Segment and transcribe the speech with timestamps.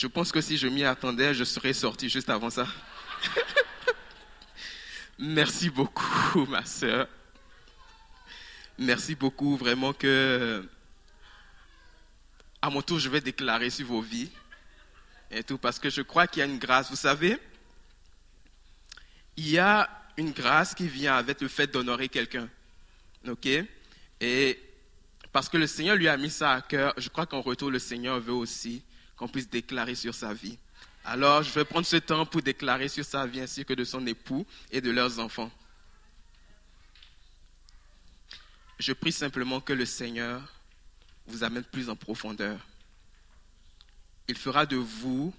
[0.00, 2.66] Je pense que si je m'y attendais, je serais sorti juste avant ça.
[5.18, 7.06] Merci beaucoup, ma sœur.
[8.78, 10.66] Merci beaucoup, vraiment que
[12.62, 14.30] à mon tour, je vais déclarer sur vos vies
[15.30, 16.88] et tout, parce que je crois qu'il y a une grâce.
[16.88, 17.36] Vous savez,
[19.36, 19.86] il y a
[20.16, 22.48] une grâce qui vient avec le fait d'honorer quelqu'un.
[23.28, 23.46] OK?
[24.22, 24.62] Et
[25.30, 27.78] parce que le Seigneur lui a mis ça à cœur, je crois qu'en retour, le
[27.78, 28.82] Seigneur veut aussi
[29.20, 30.56] qu'on puisse déclarer sur sa vie.
[31.04, 34.06] Alors, je vais prendre ce temps pour déclarer sur sa vie ainsi que de son
[34.06, 35.50] époux et de leurs enfants.
[38.78, 40.40] Je prie simplement que le Seigneur
[41.26, 42.58] vous amène plus en profondeur.
[44.26, 45.34] Il fera de vous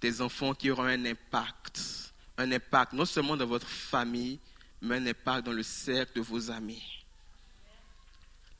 [0.00, 4.40] des enfants qui auront un impact un impact non seulement dans votre famille,
[4.80, 6.82] mais un impact dans le cercle de vos amis.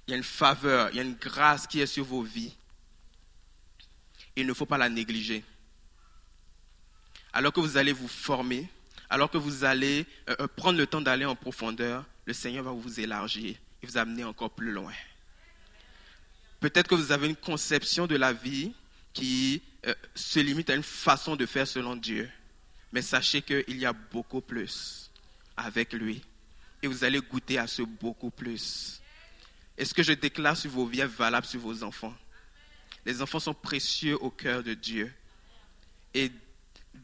[0.07, 2.55] Il y a une faveur, il y a une grâce qui est sur vos vies.
[4.37, 5.45] Il ne faut pas la négliger.
[7.33, 8.69] Alors que vous allez vous former,
[9.09, 12.73] alors que vous allez euh, euh, prendre le temps d'aller en profondeur, le Seigneur va
[12.73, 14.93] vous élargir et vous amener encore plus loin.
[16.61, 18.73] Peut-être que vous avez une conception de la vie
[19.13, 22.31] qui euh, se limite à une façon de faire selon Dieu.
[22.93, 25.11] Mais sachez qu'il y a beaucoup plus
[25.57, 26.23] avec lui.
[26.83, 29.01] Et vous allez goûter à ce beaucoup plus.
[29.77, 32.15] Et ce que je déclare sur vos vies valable sur vos enfants?
[33.05, 35.13] Les enfants sont précieux au cœur de Dieu.
[36.15, 36.31] Et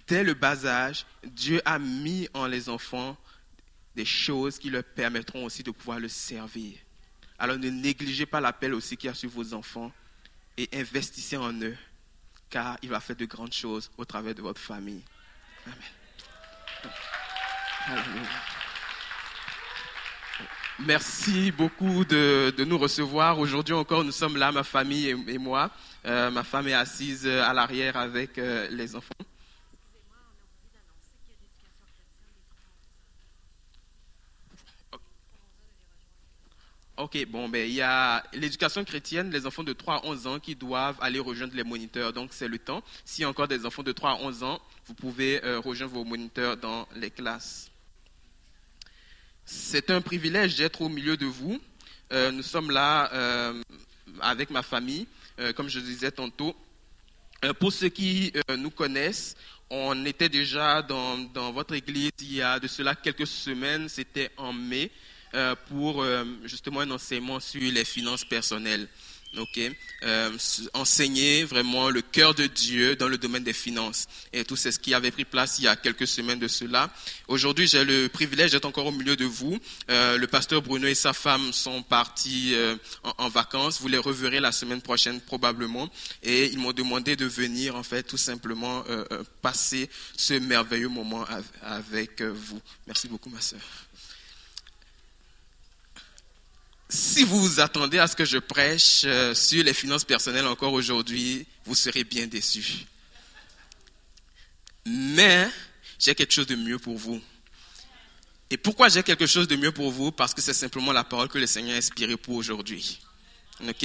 [0.07, 3.17] dès le bas âge, Dieu a mis en les enfants
[3.97, 6.79] des choses qui leur permettront aussi de pouvoir le servir.
[7.39, 9.93] Alors ne négligez pas l'appel aussi qu'il y a sur vos enfants
[10.57, 11.77] et investissez en eux,
[12.51, 15.03] car il va faire de grandes choses au travers de votre famille.
[20.87, 23.39] Merci beaucoup de, nous recevoir.
[23.41, 25.71] Aujourd'hui encore, nous sommes là, ma famille et, moi.
[26.07, 29.15] Euh, ma femme est assise à l'arrière avec euh, les enfants.
[36.97, 40.39] Ok, bon, ben, il y a l'éducation chrétienne, les enfants de 3 à 11 ans
[40.39, 42.13] qui doivent aller rejoindre les moniteurs.
[42.13, 42.83] Donc, c'est le temps.
[43.05, 45.93] S'il y a encore des enfants de 3 à 11 ans, vous pouvez euh, rejoindre
[45.95, 47.68] vos moniteurs dans les classes.
[49.51, 51.59] C'est un privilège d'être au milieu de vous.
[52.13, 53.63] Euh, nous sommes là euh,
[54.21, 55.07] avec ma famille,
[55.57, 56.55] comme je disais tantôt.
[57.59, 59.37] pour ceux qui nous connaissent,
[59.71, 64.31] on était déjà dans, dans votre église il y a de cela quelques semaines, c'était
[64.37, 64.91] en mai.
[65.35, 68.89] Euh, pour euh, justement un enseignement sur les finances personnelles.
[69.37, 69.61] Ok,
[70.05, 70.39] euh,
[70.73, 74.07] enseigner vraiment le cœur de Dieu dans le domaine des finances.
[74.33, 76.91] Et tout c'est ce qui avait pris place il y a quelques semaines de cela.
[77.29, 79.59] Aujourd'hui, j'ai le privilège d'être encore au milieu de vous.
[79.89, 82.55] le pasteur Bruno et sa femme sont partis
[83.19, 83.83] en, vacances.
[83.83, 85.91] Vous les reverrez la semaine prochaine probablement.
[86.23, 88.83] Et ils m'ont demandé de venir en fait tout simplement
[89.43, 91.27] passer ce merveilleux moment
[91.63, 92.61] avec vous.
[92.87, 93.61] Merci beaucoup, ma sœur.
[96.89, 100.73] Si vous vous attendez à ce que je prêche euh, sur les finances personnelles encore
[100.73, 102.87] aujourd'hui, vous serez bien déçus.
[104.87, 105.49] Mais
[105.99, 107.21] j'ai quelque chose de mieux pour vous.
[108.51, 110.11] Et pourquoi j'ai quelque chose de mieux pour vous?
[110.11, 112.99] Parce que c'est simplement la parole que le Seigneur a inspirée pour aujourd'hui.
[113.69, 113.85] Ok?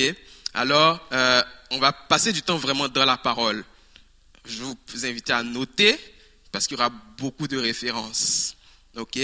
[0.53, 3.66] Alors, euh, on va passer du temps vraiment dans la parole.
[4.46, 6.00] Je vous inviter à noter
[6.52, 8.56] parce qu'il y aura beaucoup de références.
[8.96, 9.19] Ok?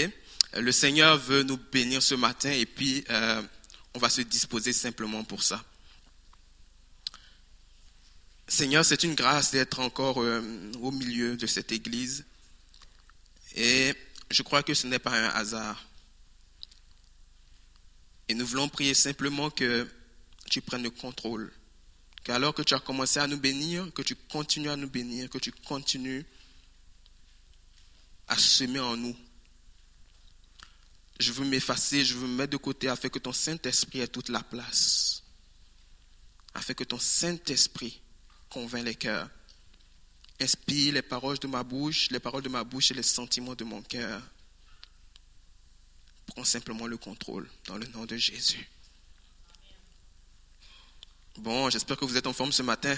[0.54, 3.40] Le Seigneur veut nous bénir ce matin et puis euh,
[3.94, 5.64] on va se disposer simplement pour ça.
[8.46, 10.42] Seigneur, c'est une grâce d'être encore euh,
[10.80, 12.24] au milieu de cette église.
[13.54, 13.94] Et
[14.30, 15.86] je crois que ce n'est pas un hasard.
[18.28, 19.88] Et nous voulons prier simplement que
[20.50, 21.52] tu prennes le contrôle.
[22.24, 25.38] Qu'alors que tu as commencé à nous bénir, que tu continues à nous bénir, que
[25.38, 26.24] tu continues
[28.28, 29.16] à semer en nous
[31.20, 34.28] je veux m'effacer, je veux me mettre de côté afin que ton Saint-Esprit ait toute
[34.28, 35.22] la place.
[36.54, 38.00] Afin que ton Saint-Esprit
[38.48, 39.28] convainc les cœurs.
[40.40, 43.64] Inspire les paroles de ma bouche, les paroles de ma bouche et les sentiments de
[43.64, 44.22] mon cœur.
[46.26, 48.68] Prends simplement le contrôle dans le nom de Jésus.
[51.36, 52.96] Bon, j'espère que vous êtes en forme ce matin.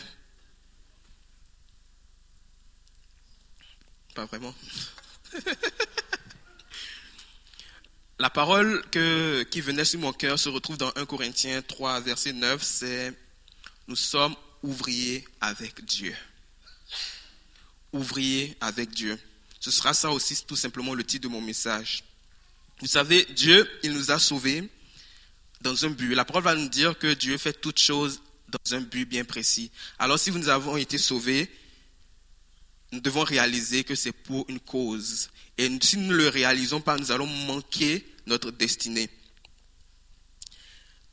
[4.15, 4.55] Pas vraiment.
[8.23, 8.85] La parole
[9.51, 13.13] qui venait sur mon cœur se retrouve dans 1 Corinthiens 3, verset 9, c'est
[13.89, 16.15] Nous sommes ouvriers avec Dieu.
[17.93, 19.19] Ouvriers avec Dieu.
[19.59, 22.05] Ce sera ça aussi tout simplement le titre de mon message.
[22.79, 24.71] Vous savez, Dieu, il nous a sauvés
[25.61, 26.15] dans un but.
[26.15, 29.73] La parole va nous dire que Dieu fait toutes choses dans un but bien précis.
[29.99, 31.51] Alors si nous avons été sauvés,
[32.93, 35.29] nous devons réaliser que c'est pour une cause.
[35.59, 39.09] Et si nous ne le réalisons pas, nous allons manquer notre destinée.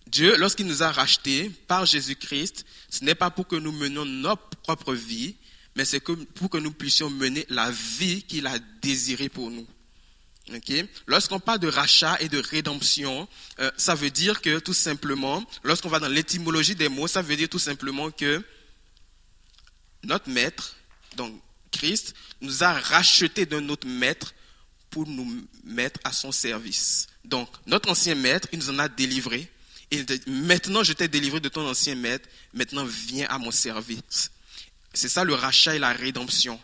[0.08, 4.58] Dieu, lorsqu'il nous a rachetés par Jésus-Christ, ce n'est pas pour que nous menions notre
[4.58, 5.36] propre vie,
[5.76, 9.68] mais c'est pour que nous puissions mener la vie qu'il a désirée pour nous.
[11.08, 13.28] Lorsqu'on parle de rachat et de rédemption,
[13.60, 17.36] euh, ça veut dire que tout simplement, lorsqu'on va dans l'étymologie des mots, ça veut
[17.36, 18.44] dire tout simplement que
[20.04, 20.76] notre maître,
[21.16, 21.40] donc
[21.72, 24.34] Christ, nous a rachetés d'un autre maître
[25.08, 27.08] nous mettre à son service.
[27.26, 29.50] Donc, notre ancien maître, il nous en a délivrés.
[29.92, 32.30] Et maintenant, je t'ai délivré de ton ancien maître.
[32.54, 34.32] Maintenant, viens à mon service.
[34.94, 36.60] C'est ça le rachat et la rédemption.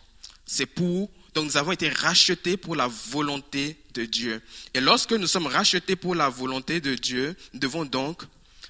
[0.46, 4.42] C'est pour, donc nous avons été rachetés pour la volonté de Dieu.
[4.74, 8.24] Et lorsque nous sommes rachetés pour la volonté de Dieu, nous devons donc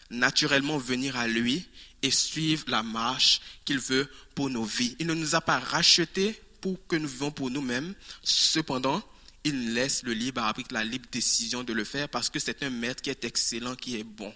[0.10, 1.66] naturellement venir à lui
[2.02, 4.96] et suivre la marche qu'il veut pour nos vies.
[5.00, 7.94] Il ne nous a pas rachetés pour que nous vivions pour nous-mêmes.
[8.24, 9.02] Cependant,
[9.46, 12.70] il laisse le libre arbitre, la libre décision de le faire parce que c'est un
[12.70, 14.34] maître qui est excellent, qui est bon.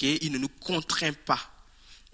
[0.00, 1.48] Il ne nous contraint pas.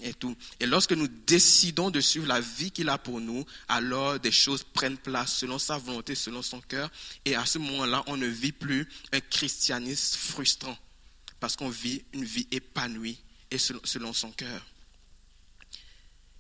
[0.00, 0.36] Et, tout.
[0.60, 4.62] et lorsque nous décidons de suivre la vie qu'il a pour nous, alors des choses
[4.62, 6.88] prennent place selon sa volonté, selon son cœur.
[7.24, 10.78] Et à ce moment-là, on ne vit plus un christianisme frustrant
[11.40, 13.18] parce qu'on vit une vie épanouie
[13.50, 14.64] et selon, son cœur.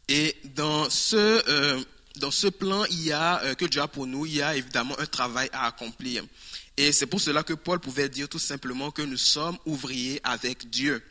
[0.06, 1.82] Et dans ce, euh,
[2.18, 4.56] dans ce plan il y a, euh, que Dieu a pour nous, il y a
[4.56, 6.24] évidemment un travail à accomplir.
[6.76, 10.70] Et c'est pour cela que Paul pouvait dire tout simplement que nous sommes ouvriers avec
[10.70, 11.02] Dieu.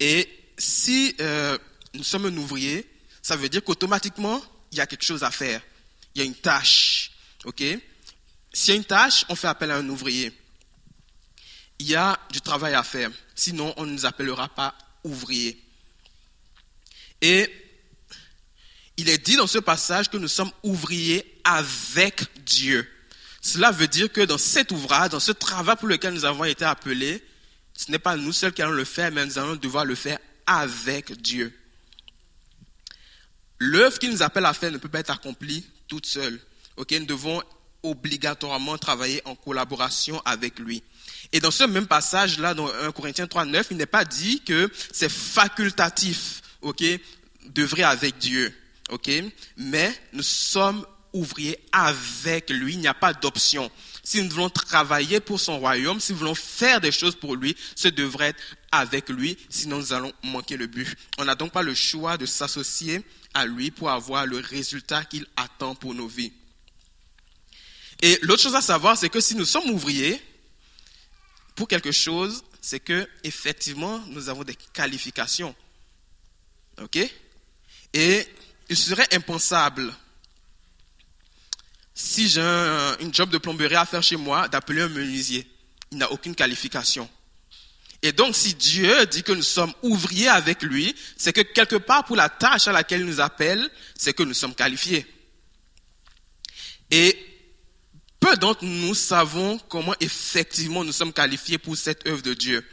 [0.00, 0.28] Et
[0.58, 1.56] si euh,
[1.94, 2.88] nous sommes un ouvrier,
[3.22, 4.42] ça veut dire qu'automatiquement,
[4.72, 5.62] il y a quelque chose à faire.
[6.14, 7.12] Il y a une tâche.
[7.44, 7.62] OK?
[8.52, 10.32] S'il y a une tâche, on fait appel à un ouvrier.
[11.78, 13.10] Il y a du travail à faire.
[13.34, 14.74] Sinon, on ne nous appellera pas
[15.04, 15.62] ouvriers.
[17.20, 17.50] Et
[18.96, 22.88] il est dit dans ce passage que nous sommes ouvriers avec Dieu.
[23.40, 26.64] Cela veut dire que dans cet ouvrage, dans ce travail pour lequel nous avons été
[26.64, 27.22] appelés,
[27.74, 30.18] ce n'est pas nous seuls qui allons le faire, mais nous allons devoir le faire
[30.46, 31.52] avec Dieu.
[33.58, 36.40] L'œuvre qu'il nous appelle à faire ne peut pas être accomplie toute seule.
[36.76, 37.42] nous devons
[37.82, 40.82] obligatoirement travailler en collaboration avec lui.
[41.32, 44.70] Et dans ce même passage-là, dans 1 Corinthiens 3, 9, il n'est pas dit que
[44.92, 46.82] c'est facultatif, ok,
[47.46, 48.52] d'œuvrer avec Dieu,
[48.90, 49.10] ok,
[49.56, 53.70] mais nous sommes ouvriers avec lui, il n'y a pas d'option
[54.06, 57.56] si nous voulons travailler pour son royaume, si nous voulons faire des choses pour lui,
[57.74, 60.96] ce devrait être avec lui, sinon nous allons manquer le but.
[61.18, 63.02] On n'a donc pas le choix de s'associer
[63.34, 66.32] à lui pour avoir le résultat qu'il attend pour nos vies.
[68.00, 70.22] Et l'autre chose à savoir, c'est que si nous sommes ouvriers
[71.56, 75.52] pour quelque chose, c'est que effectivement nous avons des qualifications.
[76.80, 76.96] OK?
[77.92, 78.28] Et
[78.68, 79.92] il serait impensable
[81.94, 85.50] si j'ai un, job de plomberie à faire chez moi, d'appeler un menuisier.
[85.90, 87.08] Il n'a aucune qualification.
[88.02, 92.04] Et donc, si Dieu dit que nous sommes ouvriers avec lui, c'est que quelque part
[92.04, 95.06] pour la tâche à laquelle il nous appelle, c'est que nous sommes qualifiés.
[96.90, 97.16] Et
[98.20, 102.66] peu d'entre nous savons comment effectivement nous sommes qualifiés pour cette œuvre de Dieu.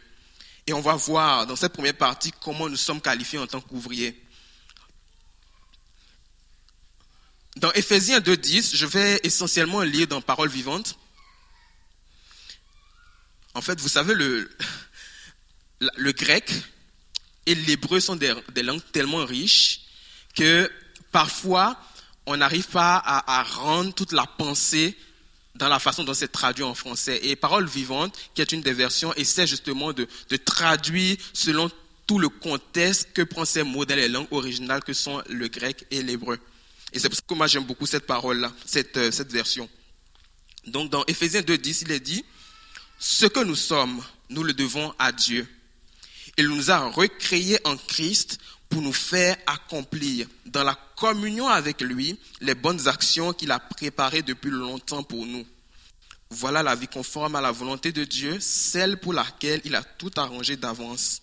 [0.67, 4.22] Et on va voir dans cette première partie comment nous sommes qualifiés en tant qu'ouvriers.
[7.57, 10.97] Dans Ephésiens 2.10, je vais essentiellement lire dans Parole vivante.
[13.53, 14.49] En fait, vous savez, le,
[15.95, 16.51] le grec
[17.45, 18.33] et l'hébreu sont des,
[18.63, 19.81] langues tellement riches
[20.35, 20.71] que
[21.11, 21.77] parfois,
[22.25, 24.97] on n'arrive pas à, rendre toute la pensée
[25.55, 27.19] dans la façon dont c'est traduit en français.
[27.23, 31.69] Et Parole vivante, qui est une des versions, essaie justement de, de traduire selon
[32.07, 35.85] tout le contexte que prend ces mots dans les langues originales que sont le grec
[35.91, 36.39] et l'hébreu.
[36.93, 39.67] Et c'est pour ça que moi j'aime beaucoup cette parole-là, cette, euh, cette version.
[40.67, 42.23] Donc dans Ephésiens 2.10, il est dit,
[42.99, 45.47] ce que nous sommes, nous le devons à Dieu.
[46.37, 52.17] Il nous a recréés en Christ pour nous faire accomplir dans la communion avec lui
[52.41, 55.45] les bonnes actions qu'il a préparées depuis longtemps pour nous.
[56.29, 60.11] Voilà la vie conforme à la volonté de Dieu, celle pour laquelle il a tout
[60.15, 61.21] arrangé d'avance.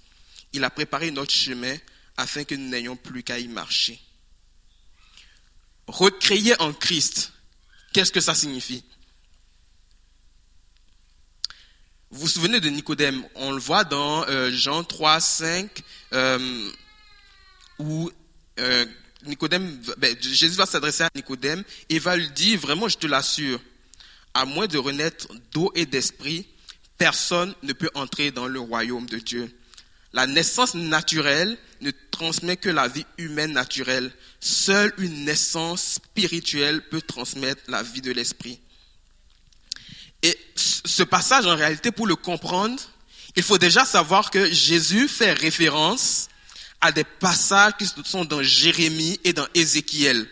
[0.53, 1.77] Il a préparé notre chemin
[2.17, 4.01] afin que nous n'ayons plus qu'à y marcher
[5.91, 7.33] recréé en Christ,
[7.93, 8.85] qu'est-ce que ça signifie?
[12.11, 13.23] Vous vous souvenez de Nicodème?
[13.37, 15.83] On le voit dans euh, Jean 3, 5,
[16.13, 16.71] euh,
[17.79, 18.11] où
[18.59, 18.85] euh,
[19.25, 23.61] Nicodème, ben, Jésus va s'adresser à Nicodème et va lui dire, vraiment je te l'assure,
[24.35, 26.47] à moins de renaître d'eau et d'esprit,
[26.99, 29.57] personne ne peut entrer dans le royaume de Dieu.
[30.13, 34.13] La naissance naturelle ne transmet que la vie humaine naturelle.
[34.41, 38.61] Seule une naissance spirituelle peut transmettre la vie de l'esprit.
[40.23, 42.79] Et ce passage, en réalité, pour le comprendre,
[43.37, 46.29] il faut déjà savoir que Jésus fait référence
[46.83, 50.29] à des passages qui sont dans Jérémie et dans Ézéchiel.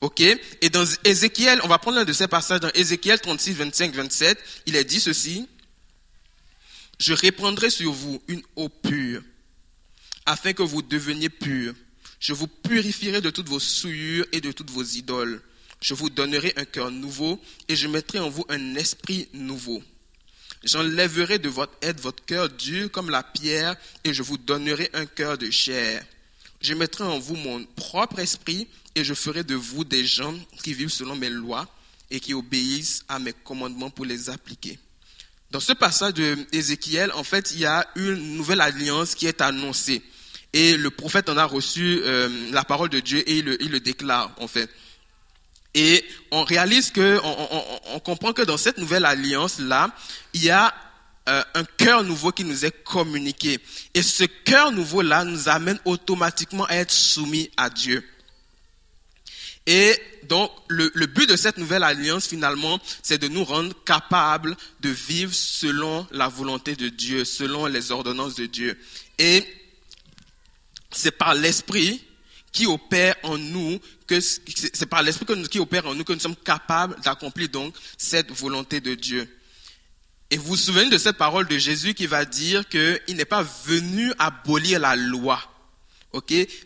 [0.00, 0.20] OK?
[0.20, 4.38] Et dans Ézéchiel, on va prendre l'un de ces passages dans Ézéchiel 36, 25, 27.
[4.66, 5.48] Il est dit ceci.
[6.98, 9.22] Je répandrai sur vous une eau pure,
[10.30, 11.74] afin que vous deveniez purs.
[12.20, 15.42] Je vous purifierai de toutes vos souillures et de toutes vos idoles.
[15.80, 19.82] Je vous donnerai un cœur nouveau et je mettrai en vous un esprit nouveau.
[20.62, 25.06] J'enlèverai de votre aide votre cœur dur comme la pierre et je vous donnerai un
[25.06, 26.04] cœur de chair.
[26.60, 30.74] Je mettrai en vous mon propre esprit et je ferai de vous des gens qui
[30.74, 31.66] vivent selon mes lois
[32.10, 34.78] et qui obéissent à mes commandements pour les appliquer.
[35.50, 39.40] Dans ce passage de Ézéchiel, en fait, il y a une nouvelle alliance qui est
[39.40, 40.00] annoncée.
[40.52, 43.70] Et le prophète en a reçu euh, la parole de Dieu et il le, il
[43.70, 44.68] le déclare, en fait.
[45.74, 49.94] Et on réalise que, on, on, on comprend que dans cette nouvelle alliance-là,
[50.34, 50.74] il y a
[51.28, 53.60] euh, un cœur nouveau qui nous est communiqué.
[53.94, 58.04] Et ce cœur nouveau-là nous amène automatiquement à être soumis à Dieu.
[59.66, 64.56] Et donc, le, le, but de cette nouvelle alliance, finalement, c'est de nous rendre capables
[64.80, 68.80] de vivre selon la volonté de Dieu, selon les ordonnances de Dieu.
[69.18, 69.46] Et
[70.90, 72.02] c'est par l'Esprit
[72.52, 74.14] qui opère en nous, que
[76.12, 79.28] nous sommes capables d'accomplir donc cette volonté de Dieu.
[80.30, 83.42] Et vous vous souvenez de cette parole de Jésus qui va dire qu'il n'est pas
[83.64, 85.42] venu abolir la loi,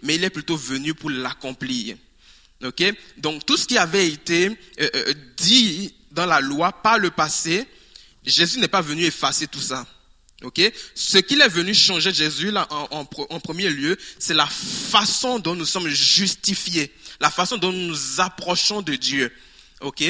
[0.02, 1.96] mais il est plutôt venu pour l'accomplir.
[3.18, 4.48] Donc tout ce qui avait été
[4.80, 7.66] euh, euh, dit dans la loi par le passé,
[8.24, 9.86] Jésus n'est pas venu effacer tout ça.
[10.42, 10.60] Ok,
[10.94, 15.64] ce qu'il est venu changer Jésus là en, premier lieu, c'est la façon dont nous
[15.64, 19.32] sommes justifiés, la façon dont nous nous approchons de Dieu.
[19.80, 20.02] Ok,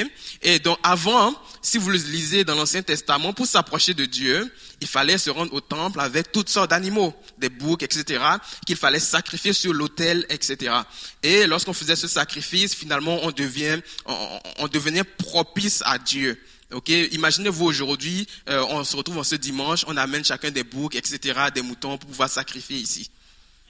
[0.43, 4.87] et donc avant, si vous le lisez dans l'Ancien Testament, pour s'approcher de Dieu, il
[4.87, 8.23] fallait se rendre au temple avec toutes sortes d'animaux, des boucs, etc.,
[8.67, 10.75] qu'il fallait sacrifier sur l'autel, etc.
[11.23, 16.39] Et lorsqu'on faisait ce sacrifice, finalement, on devient, on devenait propice à Dieu.
[16.71, 20.95] Ok, imaginez-vous aujourd'hui, euh, on se retrouve en ce dimanche, on amène chacun des boucs,
[20.95, 23.11] etc., des moutons pour pouvoir sacrifier ici.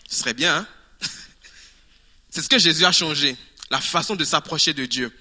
[0.08, 0.58] Ce serait bien.
[0.58, 0.66] Hein?
[2.30, 3.36] C'est ce que Jésus a changé,
[3.70, 5.12] la façon de s'approcher de Dieu.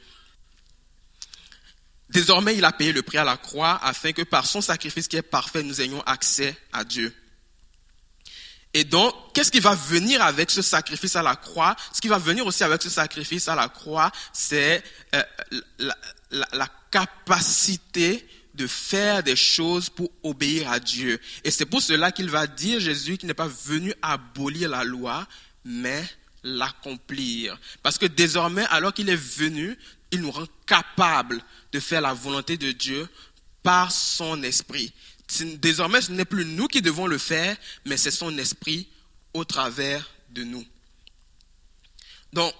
[2.10, 5.18] Désormais, il a payé le prix à la croix afin que par son sacrifice qui
[5.18, 7.14] est parfait, nous ayons accès à Dieu.
[8.76, 11.76] Et donc, qu'est-ce qui va venir avec ce sacrifice à la croix?
[11.94, 15.24] Ce qui va venir aussi avec ce sacrifice à la croix, c'est euh,
[16.34, 21.20] la, capacité de faire des choses pour obéir à Dieu.
[21.44, 25.28] Et c'est pour cela qu'il va dire, Jésus, qu'il n'est pas venu abolir la loi,
[25.66, 26.04] mais
[26.44, 27.60] l'accomplir.
[27.82, 29.76] Parce que désormais, alors qu'il est venu,
[30.12, 33.10] il nous rend capables de faire la volonté de Dieu
[33.64, 34.94] par son esprit.
[35.56, 38.88] Désormais, ce n'est plus nous qui devons le faire, mais c'est son esprit
[39.34, 40.66] au travers de nous.
[42.34, 42.54] Donc,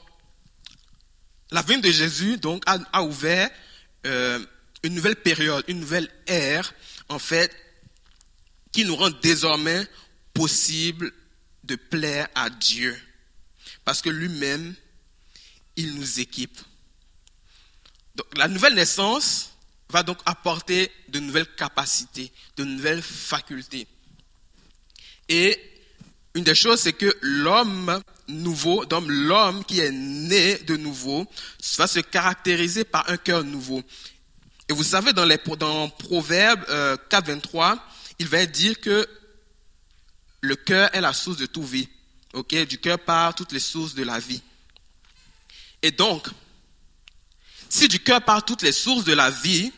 [1.54, 3.50] la venue de Jésus donc a, ouvert
[4.08, 4.44] euh,
[4.82, 6.74] une nouvelle période, une nouvelle ère,
[7.10, 7.56] en fait,
[8.72, 9.88] qui nous rend désormais
[10.34, 11.14] possible
[11.64, 13.00] de plaire à Dieu.
[13.86, 14.74] Parce que lui-même,
[15.76, 16.58] il nous équipe.
[18.36, 19.52] La nouvelle naissance
[19.90, 23.88] va donc apporter de nouvelles capacités, de nouvelles facultés.
[25.30, 25.60] Et
[26.36, 31.28] une des choses, c'est que l'homme nouveau, donc l'homme qui est né de nouveau,
[31.78, 33.84] va se caractériser par un cœur nouveau.
[34.70, 37.78] Et vous savez, dans, les, dans Proverbe euh, 4, 23,
[38.20, 39.08] il va dire que
[40.42, 41.90] le cœur est la source de toute vie.
[42.34, 44.42] Ok, du cœur part toutes les sources de la vie.
[45.82, 46.28] Et donc,
[47.70, 49.72] si du cœur part toutes les sources de la vie,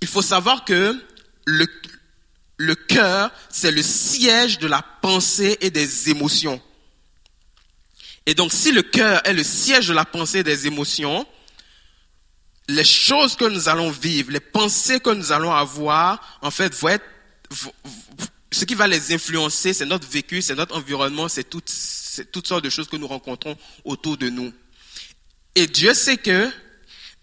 [0.00, 0.98] il faut savoir que
[1.44, 1.66] le,
[2.60, 6.60] le cœur, c'est le siège de la pensée et des émotions.
[8.26, 11.26] Et donc, si le cœur est le siège de la pensée et des émotions,
[12.68, 16.88] les choses que nous allons vivre, les pensées que nous allons avoir, en fait, vont
[16.88, 17.04] être,
[18.52, 21.72] ce qui va les influencer, c'est notre vécu, c'est notre environnement, c'est toutes,
[22.30, 24.52] toutes sortes de choses que nous rencontrons autour de nous.
[25.54, 26.50] Et Dieu sait que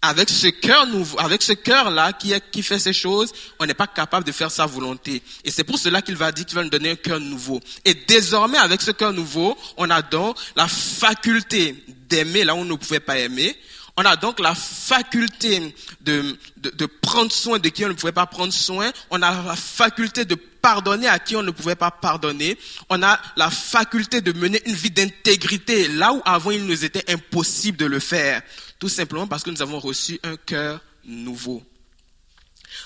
[0.00, 3.88] avec ce cœur nouveau, avec ce cœur-là qui, qui fait ces choses, on n'est pas
[3.88, 5.22] capable de faire sa volonté.
[5.44, 7.60] Et c'est pour cela qu'il va dire qu'il va nous donner un cœur nouveau.
[7.84, 11.74] Et désormais, avec ce cœur nouveau, on a donc la faculté
[12.08, 13.56] d'aimer là où on ne pouvait pas aimer.
[13.96, 18.12] On a donc la faculté de, de, de prendre soin de qui on ne pouvait
[18.12, 18.92] pas prendre soin.
[19.10, 22.56] On a la faculté de pardonner à qui on ne pouvait pas pardonner.
[22.90, 27.10] On a la faculté de mener une vie d'intégrité là où avant il nous était
[27.12, 28.40] impossible de le faire.
[28.78, 31.64] Tout simplement parce que nous avons reçu un cœur nouveau.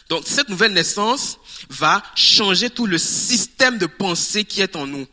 [0.09, 5.07] Donc cette nouvelle naissance va changer tout le système de pensée qui est en nous.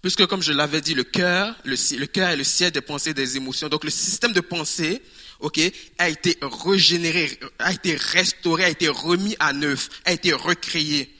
[0.00, 3.36] Puisque comme je l'avais dit, le cœur, le, cœur est le siège des pensées, des
[3.36, 3.68] émotions.
[3.68, 5.02] Donc le système de pensée,
[5.98, 11.14] a été régénéré, a été restauré, a été remis à neuf, a été recréé.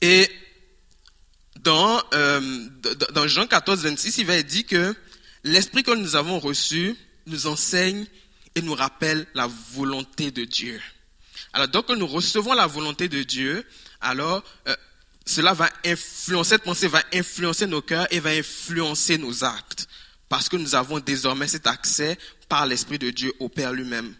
[0.00, 0.28] Et
[1.66, 2.68] dans, euh,
[3.12, 4.94] dans Jean 14, 26, il va dire que
[5.42, 6.96] l'esprit que nous avons reçu
[7.26, 8.06] nous enseigne
[8.54, 10.80] et nous rappelle la volonté de Dieu.
[11.52, 13.66] Alors, donc, nous recevons la volonté de Dieu,
[14.00, 14.76] alors, euh,
[15.26, 19.88] cela va influencer, cette pensée va influencer nos cœurs et va influencer nos actes.
[20.28, 22.16] Parce que nous avons désormais cet accès
[22.48, 24.14] par l'Esprit de Dieu au Père lui-même.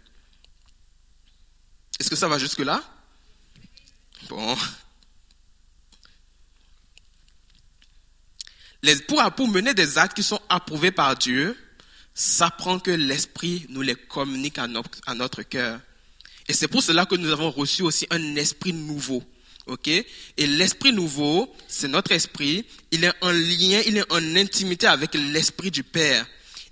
[2.00, 2.82] Est-ce que ça va jusque-là?
[4.28, 4.56] Bon.
[9.08, 11.56] Pour, mener des actes qui sont approuvés par Dieu,
[12.14, 15.80] ça prend que l'Esprit nous les communique à notre, à cœur.
[16.48, 19.22] Et c'est pour cela que nous avons reçu aussi un esprit nouveau.
[20.36, 25.14] Et l'esprit nouveau, c'est notre esprit, il est en lien, il est en intimité avec
[25.14, 26.24] l'esprit du Père.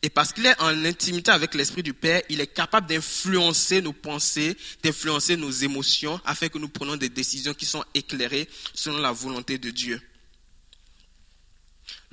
[0.03, 3.93] Et parce qu'il est en intimité avec l'esprit du Père, il est capable d'influencer nos
[3.93, 9.13] pensées, d'influencer nos émotions, afin que nous prenions des décisions qui sont éclairées selon la
[9.13, 10.01] volonté de Dieu.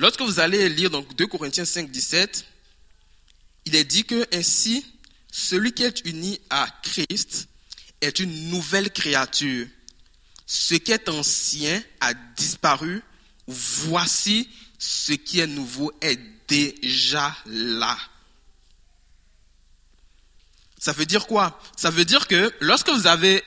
[0.01, 2.43] Lorsque vous allez lire donc 2 Corinthiens 5, 17,
[3.65, 4.83] il est dit que ainsi,
[5.31, 7.47] celui qui est uni à Christ
[8.01, 9.67] est une nouvelle créature.
[10.47, 13.03] Ce qui est ancien a disparu.
[13.45, 17.95] Voici ce qui est nouveau est déjà là.
[20.79, 21.61] Ça veut dire quoi?
[21.77, 23.43] Ça veut dire que lorsque vous avez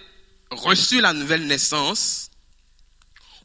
[0.52, 2.30] reçu la nouvelle naissance,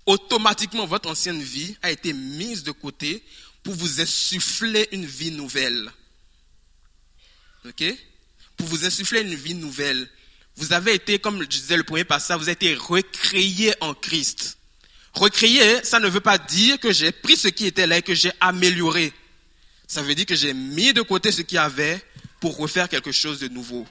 [0.09, 3.23] automatiquement votre ancienne vie a été mise de côté
[3.61, 5.91] pour vous insuffler une vie nouvelle.
[7.63, 7.83] OK?
[8.57, 10.09] Pour vous insuffler une vie nouvelle.
[10.55, 14.57] Vous avez été, comme je disais le premier passage, vous avez été recréé en Christ.
[15.13, 18.15] Recréé, ça ne veut pas dire que j'ai pris ce qui était là et que
[18.15, 19.13] j'ai amélioré.
[19.87, 22.03] Ça veut dire que j'ai mis de côté ce qu'il y avait
[22.39, 23.85] pour refaire quelque chose de nouveau.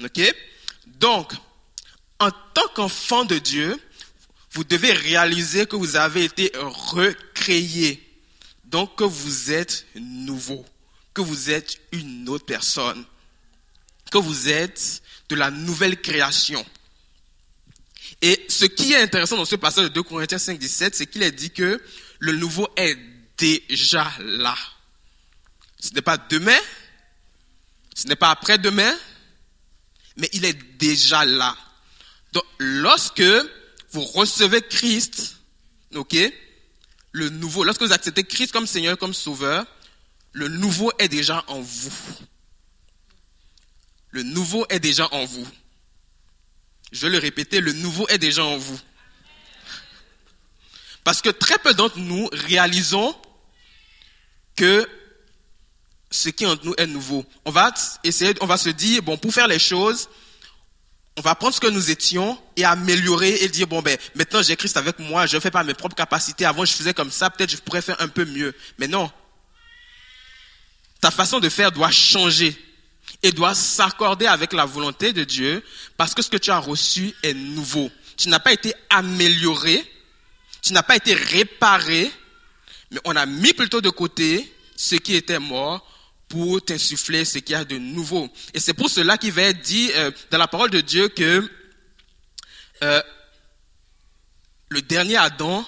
[0.00, 0.20] OK?
[0.86, 1.32] Donc,
[2.20, 3.76] en tant qu'enfant de Dieu,
[4.56, 8.02] vous devez réaliser que vous avez été recréé.
[8.64, 10.66] Donc, que vous êtes nouveau
[11.16, 13.02] que vous êtes une autre personne,
[14.12, 16.64] que vous êtes de la nouvelle création.
[18.20, 21.22] Et ce qui est intéressant dans ce passage de 2 Corinthiens 5, 17, c'est qu'il
[21.22, 21.82] est dit que
[22.18, 22.98] le nouveau est
[23.38, 24.54] déjà là.
[25.80, 26.58] Ce n'est pas demain,
[27.94, 28.94] ce n'est pas après-demain,
[30.18, 31.56] mais il est déjà là.
[32.34, 33.24] Donc, lorsque
[33.92, 35.36] vous recevez Christ,
[35.94, 36.16] ok,
[37.12, 39.66] le nouveau, lorsque vous acceptez Christ comme Seigneur, comme Sauveur,
[40.32, 41.92] le nouveau est déjà en vous.
[44.10, 45.46] Le nouveau est déjà en vous.
[46.92, 48.78] Je vais le répéter, le nouveau est déjà en vous.
[51.04, 53.16] Parce que très peu d'entre nous réalisons
[54.56, 54.88] que
[56.10, 57.24] ce qui est en nous est nouveau.
[57.44, 57.72] On va
[58.04, 60.08] essayer, on va se dire, bon, pour faire les choses,
[61.16, 64.54] on va prendre ce que nous étions et améliorer et dire, bon, ben, maintenant j'ai
[64.56, 66.44] Christ avec moi, je ne fais pas mes propres capacités.
[66.44, 68.54] Avant, je faisais comme ça, peut-être je pourrais faire un peu mieux.
[68.78, 69.10] Mais non,
[71.00, 72.54] ta façon de faire doit changer
[73.22, 75.64] et doit s'accorder avec la volonté de Dieu
[75.96, 77.90] parce que ce que tu as reçu est nouveau.
[78.18, 79.90] Tu n'as pas été amélioré,
[80.60, 82.10] tu n'as pas été réparé,
[82.90, 85.86] mais on a mis plutôt de côté ce qui était mort
[86.28, 88.28] pour t'insuffler ce qu'il y a de nouveau.
[88.52, 91.48] Et c'est pour cela qu'il va être dit euh, dans la parole de Dieu que
[92.82, 93.02] euh,
[94.68, 95.64] le dernier Adam,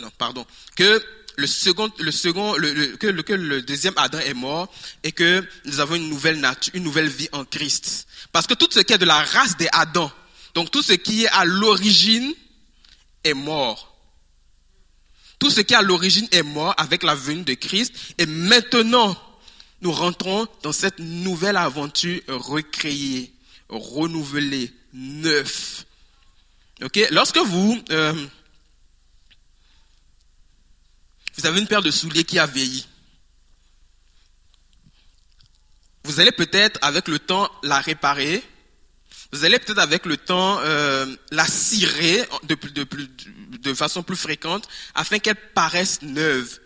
[0.00, 1.02] non, pardon, que
[1.36, 7.28] le deuxième Adam est mort et que nous avons une nouvelle nature, une nouvelle vie
[7.32, 8.06] en Christ.
[8.32, 10.10] Parce que tout ce qui est de la race des Adam,
[10.54, 12.32] donc tout ce qui est à l'origine
[13.24, 13.88] est mort.
[15.38, 19.16] Tout ce qui est à l'origine est mort avec la venue de Christ et maintenant
[19.82, 23.32] nous rentrons dans cette nouvelle aventure recréée,
[23.68, 25.84] renouvelée, neuf.
[26.82, 28.26] Ok, lorsque vous euh,
[31.36, 32.86] vous avez une paire de souliers qui a vieilli.
[36.04, 38.42] Vous allez peut-être avec le temps la réparer.
[39.32, 45.36] Vous allez peut-être avec le temps euh, la cirer de façon plus fréquente afin qu'elle
[45.54, 46.60] paraisse neuve.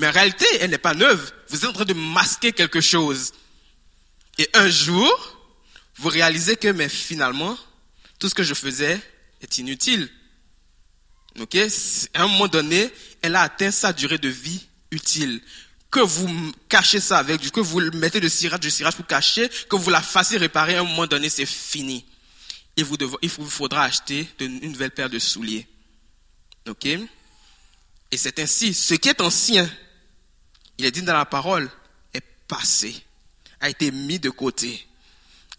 [0.00, 1.30] Mais en réalité, elle n'est pas neuve.
[1.50, 3.32] Vous êtes en train de masquer quelque chose.
[4.38, 5.12] Et un jour,
[5.96, 7.56] vous réalisez que, mais finalement,
[8.18, 8.98] tout ce que je faisais
[9.42, 10.10] est inutile.
[11.38, 11.54] Ok?
[12.14, 15.42] À un moment donné, elle a atteint sa durée de vie utile.
[15.90, 19.76] Que vous cachez ça avec, que vous mettez de cirage, de cirage pour cacher, que
[19.76, 22.06] vous la fassiez réparer, à un moment donné, c'est fini.
[22.76, 25.68] Il vous, il vous faudra acheter une nouvelle paire de souliers.
[26.66, 26.86] Ok?
[26.86, 28.72] Et c'est ainsi.
[28.72, 29.70] Ce qui est ancien,
[30.80, 31.68] il est dit dans la parole,
[32.14, 33.04] est passé,
[33.60, 34.86] a été mis de côté,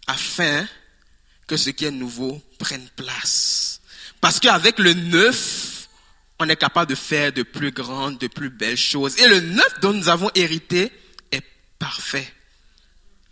[0.08, 0.66] afin
[1.46, 3.80] que ce qui est nouveau prenne place.
[4.20, 5.88] Parce qu'avec le neuf,
[6.40, 9.16] on est capable de faire de plus grandes, de plus belles choses.
[9.20, 10.90] Et le neuf dont nous avons hérité
[11.30, 11.44] est
[11.78, 12.28] parfait.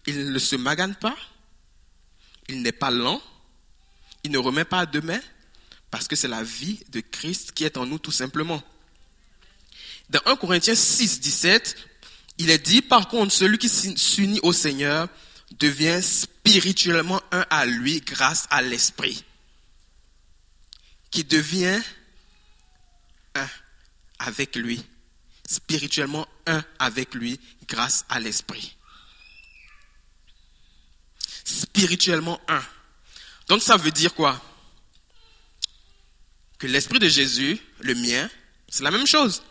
[0.07, 1.17] Il ne se magane pas,
[2.49, 3.21] il n'est pas lent,
[4.23, 5.19] il ne remet pas à demain,
[5.91, 8.63] parce que c'est la vie de Christ qui est en nous tout simplement.
[10.11, 11.77] Dans 1 Corinthiens 6, 17,
[12.39, 15.09] il est dit, par contre, celui qui s'unit au Seigneur
[15.53, 19.25] devient spirituellement un à lui grâce à l'Esprit.
[21.13, 21.81] Qui devient
[23.37, 23.49] un
[24.19, 24.85] avec lui.
[25.49, 28.77] Spirituellement un avec lui grâce à l'Esprit.
[31.45, 32.63] Spirituellement un.
[33.47, 34.43] Donc ça veut dire quoi?
[36.59, 38.29] Que l'Esprit de Jésus, le mien,
[38.69, 39.43] c'est la même chose.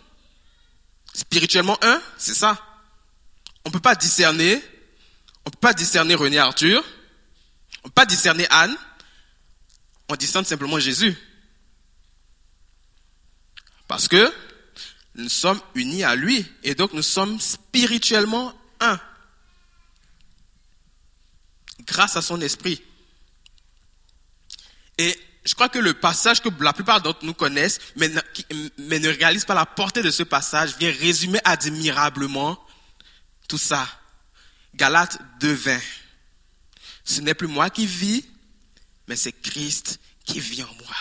[1.14, 2.62] Spirituellement un, c'est ça.
[3.66, 4.64] On ne peut pas discerner,
[5.46, 6.84] on peut pas discerner René Arthur,
[7.84, 8.76] on ne peut pas discerner Anne,
[10.08, 11.16] on discerne simplement Jésus.
[13.88, 14.34] Parce que
[15.16, 19.00] nous sommes unis à lui et donc nous sommes spirituellement un.
[21.86, 22.82] Grâce à son esprit.
[24.98, 25.18] Et
[25.50, 29.56] je crois que le passage que la plupart d'entre nous connaissent, mais, ne réalisent pas
[29.56, 32.64] la portée de ce passage, vient résumer admirablement
[33.48, 33.88] tout ça.
[34.76, 35.82] Galates 2.20.
[37.04, 38.24] Ce n'est plus moi qui vis,
[39.08, 40.96] mais c'est Christ qui vit en moi.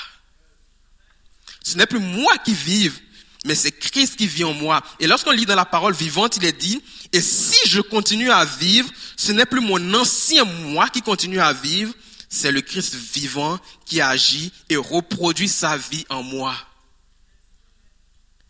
[1.63, 2.99] Ce n'est plus moi qui vive,
[3.45, 4.83] mais c'est Christ qui vit en moi.
[4.99, 6.83] Et lorsqu'on lit dans la parole vivante, il est dit,
[7.13, 11.53] et si je continue à vivre, ce n'est plus mon ancien moi qui continue à
[11.53, 11.93] vivre,
[12.29, 16.55] c'est le Christ vivant qui agit et reproduit sa vie en moi.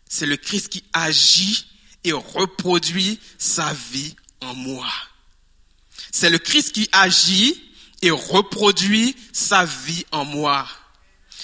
[0.09, 1.67] C'est le Christ qui agit
[2.03, 4.89] et reproduit sa vie en moi.
[6.11, 7.61] C'est le Christ qui agit
[8.01, 10.67] et reproduit sa vie en moi.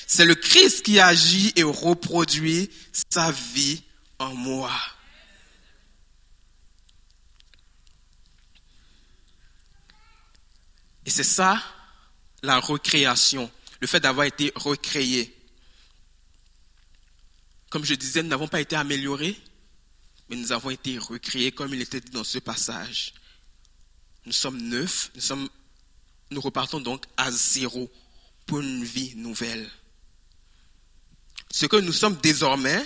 [0.08, 2.69] C'est le Christ qui agit et reproduit
[3.10, 3.84] sa vie
[4.19, 4.71] en moi.
[11.06, 11.62] Et c'est ça
[12.45, 15.36] la recréation, le fait d'avoir été recréé.
[17.69, 19.38] Comme je disais, nous n'avons pas été améliorés,
[20.29, 23.13] mais nous avons été recréés comme il était dit dans ce passage.
[24.25, 25.12] Nous sommes neufs,
[26.31, 27.91] nous, repartons donc à zéro
[28.45, 29.69] pour une vie nouvelle.
[31.51, 32.84] Ce que nous sommes désormais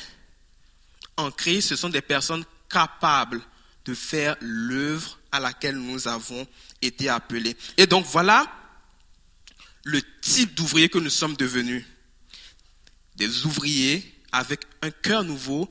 [1.17, 3.41] en Christ, ce sont des personnes capables
[3.85, 6.45] de faire l'œuvre à laquelle nous avons
[6.81, 7.55] été appelés.
[7.77, 8.58] Et donc voilà
[9.83, 11.85] le type d'ouvrier que nous sommes devenus.
[13.15, 15.69] Des ouvriers avec un cœur nouveau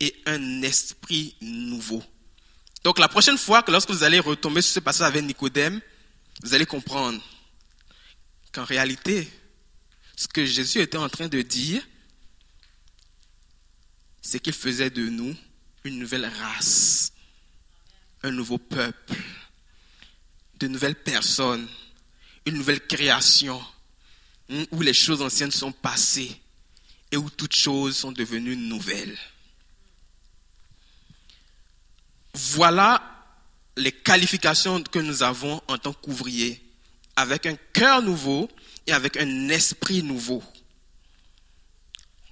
[0.00, 2.02] et un esprit nouveau.
[2.84, 5.80] Donc la prochaine fois que lorsque vous allez retomber sur ce passage avec Nicodème,
[6.42, 7.22] vous allez comprendre
[8.52, 9.28] qu'en réalité,
[10.16, 11.86] ce que Jésus était en train de dire,
[14.22, 15.36] c'est qu'il faisait de nous
[15.84, 17.12] une nouvelle race,
[18.22, 19.16] un nouveau peuple,
[20.58, 21.68] de nouvelles personnes
[22.46, 23.62] une nouvelle création
[24.50, 26.40] hein, où les choses anciennes sont passées
[27.12, 29.18] et où toutes choses sont devenues nouvelles.
[32.34, 33.02] Voilà
[33.76, 36.62] les qualifications que nous avons en tant qu'ouvriers,
[37.16, 38.48] avec un cœur nouveau
[38.86, 40.42] et avec un esprit nouveau.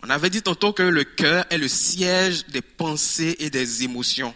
[0.03, 4.35] On avait dit tantôt que le cœur est le siège des pensées et des émotions.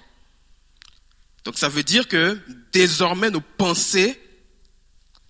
[1.44, 2.38] Donc ça veut dire que
[2.72, 4.20] désormais nos pensées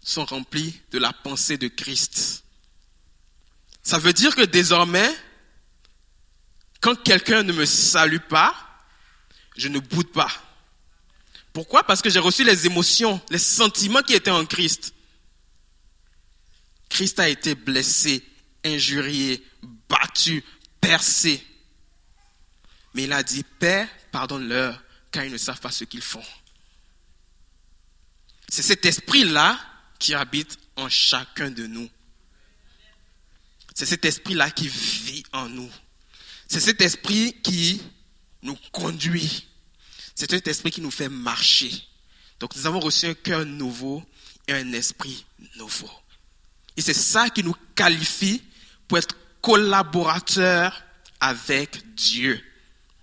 [0.02, 2.44] sont remplis de la pensée de Christ.
[3.82, 5.10] Ça veut dire que désormais,
[6.80, 8.54] quand quelqu'un ne me salue pas,
[9.56, 10.30] je ne boude pas.
[11.52, 11.84] Pourquoi?
[11.84, 14.94] Parce que j'ai reçu les émotions, les sentiments qui étaient en Christ.
[16.88, 18.24] Christ a été blessé,
[18.64, 19.44] injurié,
[19.88, 20.44] battu,
[20.80, 21.46] percé.
[22.94, 26.24] Mais il a dit, Père, pardonne-leur, car ils ne savent pas ce qu'ils font.
[28.48, 29.58] C'est cet esprit-là
[30.02, 31.88] qui habite en chacun de nous.
[33.72, 35.70] C'est cet esprit-là qui vit en nous.
[36.48, 37.80] C'est cet esprit qui
[38.42, 39.46] nous conduit.
[40.16, 41.70] C'est cet esprit qui nous fait marcher.
[42.40, 44.02] Donc nous avons reçu un cœur nouveau
[44.48, 45.24] et un esprit
[45.56, 45.90] nouveau.
[46.76, 48.42] Et c'est ça qui nous qualifie
[48.88, 50.82] pour être collaborateurs
[51.20, 52.42] avec Dieu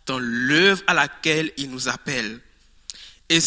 [0.06, 2.42] dans l'œuvre à laquelle il nous appelle.
[3.30, 3.40] Et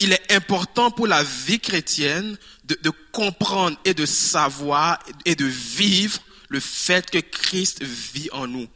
[0.00, 6.20] il est important pour la vie chrétienne de, comprendre et de savoir et de vivre
[6.48, 8.68] le fait que Christ vit en nous.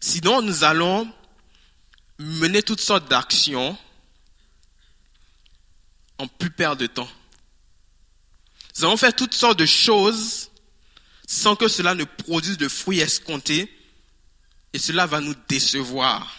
[0.00, 1.10] Sinon, nous allons
[2.18, 3.76] mener toutes sortes d'actions
[6.18, 7.08] en plus perdre de temps.
[8.76, 10.50] Nous allons faire toutes sortes de choses
[11.26, 13.72] sans que cela ne produise de fruits escomptés
[14.72, 16.34] et cela va nous décevoir.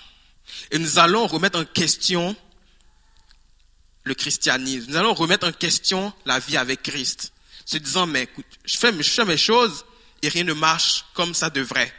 [0.72, 2.36] Et nous allons remettre en question
[4.08, 4.92] le christianisme.
[4.92, 7.34] Nous allons remettre en question la vie avec Christ.
[7.66, 9.86] Se disant, mais écoute, je fais, je fais mes choses
[10.22, 11.94] et rien ne marche comme ça devrait.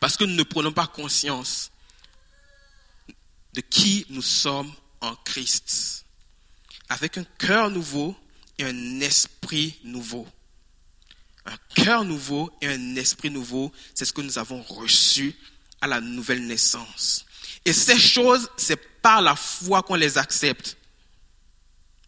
[0.00, 1.70] Parce que nous ne prenons pas conscience
[3.52, 6.04] de qui nous sommes en Christ.
[6.88, 8.16] Avec un cœur nouveau
[8.58, 10.26] et un esprit nouveau.
[11.46, 15.36] Un cœur nouveau et un esprit nouveau, c'est ce que nous avons reçu
[15.80, 17.26] à la nouvelle naissance.
[17.64, 20.78] Et ces choses, c'est par la foi qu'on les accepte.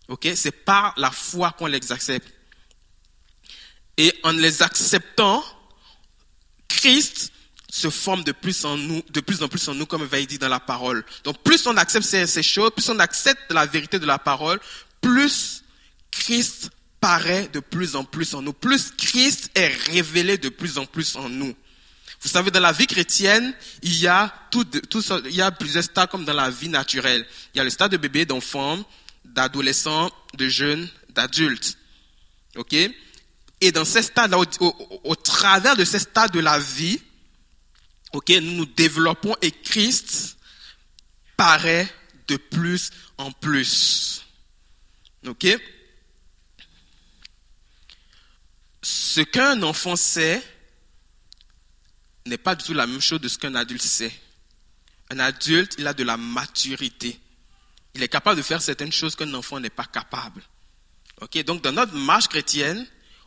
[0.09, 0.27] Ok?
[0.35, 2.27] C'est par la foi qu'on les accepte.
[3.99, 5.45] Et en les acceptant,
[6.69, 7.33] Christ
[7.69, 10.25] se forme de plus en nous, de plus en plus en nous, comme il va
[10.25, 11.05] dit dans la parole.
[11.25, 14.59] Donc, plus on accepte ces choses, plus on accepte la vérité de la parole,
[15.03, 15.65] plus
[16.11, 20.87] Christ paraît de plus en plus en nous, plus Christ est révélé de plus en
[20.87, 21.55] plus en nous.
[22.23, 24.67] Vous savez, dans la vie chrétienne, il y a tout,
[25.27, 27.27] il y a plusieurs stades comme dans la vie naturelle.
[27.55, 28.85] Il y a le stade de bébé, d'enfant,
[29.25, 31.79] d'adolescent, de jeune, d'adulte.
[32.57, 32.75] Ok?
[33.61, 37.01] Et dans ces stades, au, au, au, travers de ces stades de la vie,
[38.13, 40.37] ok, nous nous développons et Christ
[41.37, 41.89] paraît
[42.29, 44.25] de plus en plus.
[45.27, 45.47] Ok?
[48.83, 50.43] Ce qu'un enfant sait
[52.29, 54.13] n'est pas du tout la même chose de ce qu'un adulte sait.
[55.11, 57.19] Un adulte, il a de la maturité.
[57.95, 60.43] Il est capable de faire certaines choses qu'un enfant n'est pas capable.
[61.21, 62.87] Ok, donc dans notre marche chrétienne,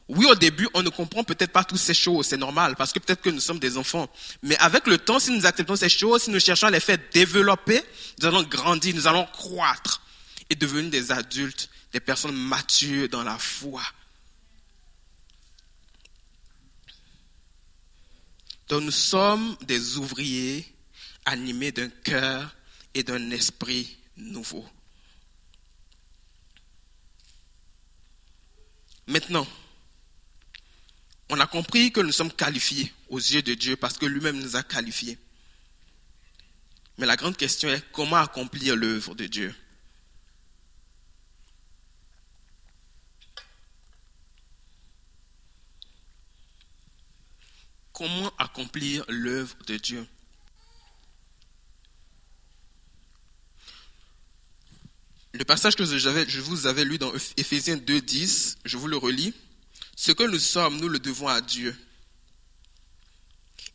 [0.09, 2.97] oui, au début, on ne comprend peut-être pas toutes ces choses, c'est normal, parce que
[2.97, 4.09] peut-être que nous sommes des enfants.
[4.41, 6.97] Mais avec le temps, si nous acceptons ces choses, si nous cherchons à les faire
[7.13, 7.81] développer,
[8.19, 10.01] nous allons grandir, nous allons croître
[10.49, 13.83] et devenir des adultes, des personnes matures dans la foi.
[18.69, 20.63] Donc nous sommes des ouvriers
[21.25, 22.55] animés d'un cœur
[22.93, 24.65] et d'un esprit nouveau.
[29.07, 29.47] Maintenant,
[31.29, 34.55] on a compris que nous sommes qualifiés aux yeux de Dieu parce que lui-même nous
[34.55, 35.17] a qualifiés.
[36.99, 39.55] Mais la grande question est comment accomplir l'œuvre de Dieu?
[47.99, 50.07] Comment accomplir l'œuvre de Dieu
[55.33, 59.33] Le passage que je vous avais lu dans Ephésiens 2.10, je vous le relis.
[59.97, 61.75] Ce que nous sommes, nous le devons à Dieu.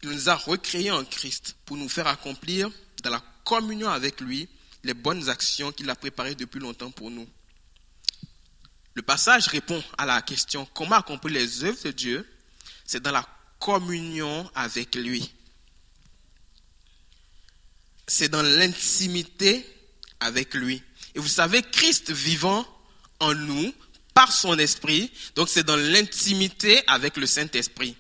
[0.02, 2.70] Il nous a recréés en Christ pour nous faire accomplir
[3.02, 4.48] dans la communion avec lui
[4.84, 7.28] les bonnes actions qu'il a préparées depuis longtemps pour nous.
[8.94, 12.26] Le passage répond à la question comment accomplir les œuvres de Dieu?
[12.87, 13.34] C'est dans la
[13.64, 15.33] communion avec lui.
[18.07, 19.64] C'est dans l'intimité
[20.20, 20.83] avec lui.
[21.14, 22.66] Et vous savez, Christ vivant
[23.20, 23.72] en nous
[24.12, 27.96] par son esprit, donc c'est dans l'intimité avec le Saint-Esprit.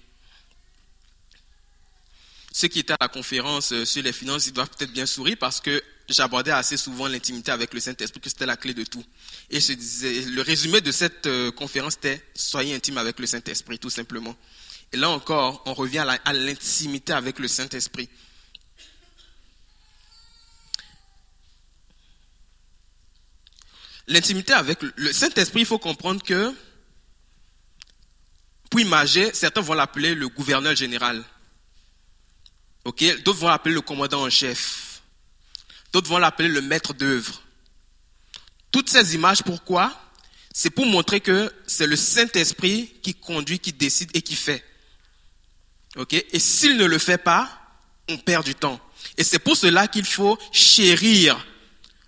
[2.52, 5.36] Ceux qui étaient à la conférence euh, sur les finances, ils doivent peut-être bien sourire
[5.40, 9.04] parce que j'abordais assez souvent l'intimité avec le Saint-Esprit, que c'était la clé de tout.
[9.50, 13.78] Et je disais, le résumé de cette euh, conférence était soyez intime avec le Saint-Esprit,
[13.78, 14.36] tout simplement.
[14.94, 18.08] Et là encore, on revient à l'intimité avec le Saint-Esprit.
[24.06, 26.54] L'intimité avec le Saint-Esprit, il faut comprendre que,
[28.70, 31.24] pour imager, certains vont l'appeler le gouverneur général.
[32.84, 33.02] Ok?
[33.24, 35.02] D'autres vont l'appeler le commandant en chef.
[35.92, 37.42] D'autres vont l'appeler le maître d'œuvre.
[38.70, 39.92] Toutes ces images, pourquoi?
[40.52, 44.64] C'est pour montrer que c'est le Saint-Esprit qui conduit, qui décide et qui fait.
[45.96, 46.12] Ok?
[46.14, 47.48] Et s'il ne le fait pas,
[48.08, 48.80] on perd du temps.
[49.16, 51.46] Et c'est pour cela qu'il faut chérir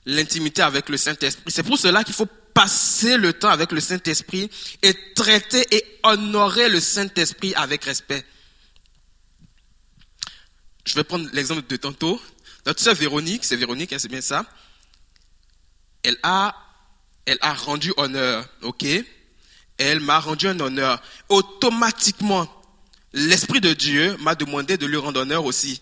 [0.04, 1.44] l'intimité avec le Saint-Esprit.
[1.50, 4.50] C'est pour cela qu'il faut passer le temps avec le Saint-Esprit
[4.82, 8.24] et traiter et honorer le Saint-Esprit avec respect.
[10.84, 12.20] Je vais prendre l'exemple de tantôt.
[12.64, 14.46] Notre sœur Véronique, c'est Véronique, hein, c'est bien ça.
[16.02, 16.54] Elle a
[17.26, 18.86] elle a rendu honneur, ok?
[19.78, 21.02] Elle m'a rendu un honneur.
[21.28, 22.48] Automatiquement,
[23.16, 25.80] l'Esprit de Dieu m'a demandé de lui rendre honneur aussi,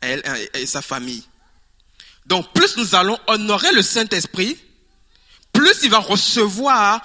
[0.00, 0.22] elle
[0.54, 1.24] et sa famille.
[2.24, 4.56] Donc, plus nous allons honorer le Saint-Esprit,
[5.52, 7.02] plus il va recevoir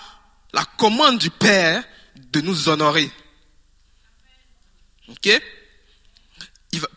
[0.54, 1.84] la commande du Père
[2.32, 3.12] de nous honorer.
[5.10, 5.42] Ok?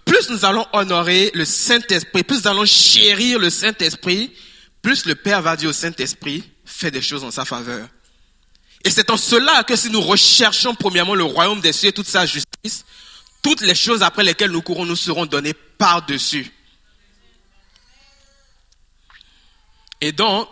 [0.05, 4.33] Plus nous allons honorer le Saint-Esprit, plus nous allons chérir le Saint-Esprit,
[4.83, 7.89] plus le Père va dire au Saint-Esprit, fais des choses en sa faveur.
[8.85, 12.07] Et c'est en cela que si nous recherchons premièrement le royaume des cieux et toute
[12.07, 12.85] sa justice,
[13.43, 16.53] toutes les choses après lesquelles nous courons nous seront données par-dessus.
[20.01, 20.49] Et donc,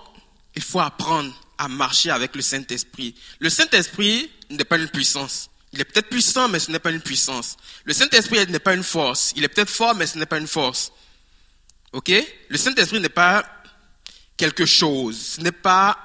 [0.55, 3.15] il faut apprendre à marcher avec le Saint-Esprit.
[3.39, 5.49] Le Saint-Esprit n'est pas une puissance.
[5.73, 7.57] Il est peut-être puissant, mais ce n'est pas une puissance.
[7.85, 9.33] Le Saint-Esprit n'est pas une force.
[9.37, 10.93] Il est peut-être fort, mais ce n'est pas une force.
[11.93, 12.11] Ok?
[12.49, 13.45] Le Saint-Esprit n'est pas
[14.37, 15.35] quelque chose.
[15.37, 15.99] Ce n'est pas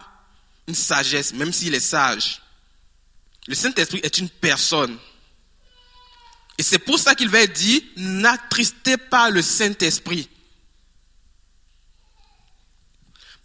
[0.68, 2.42] une sagesse, même s'il est sage.
[3.48, 4.98] Le Saint-Esprit est une personne.
[6.58, 10.30] Et c'est pour ça qu'il va dit, n'attristez pas le Saint-Esprit.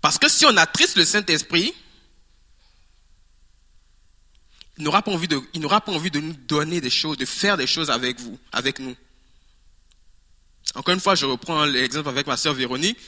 [0.00, 1.74] Parce que si on attriste le Saint-Esprit,
[4.76, 7.24] il n'aura pas envie de, il n'aura pas envie de nous donner des choses, de
[7.24, 8.96] faire des choses avec vous, avec nous.
[10.74, 12.98] Encore une fois, je reprends l'exemple avec ma sœur Véronique.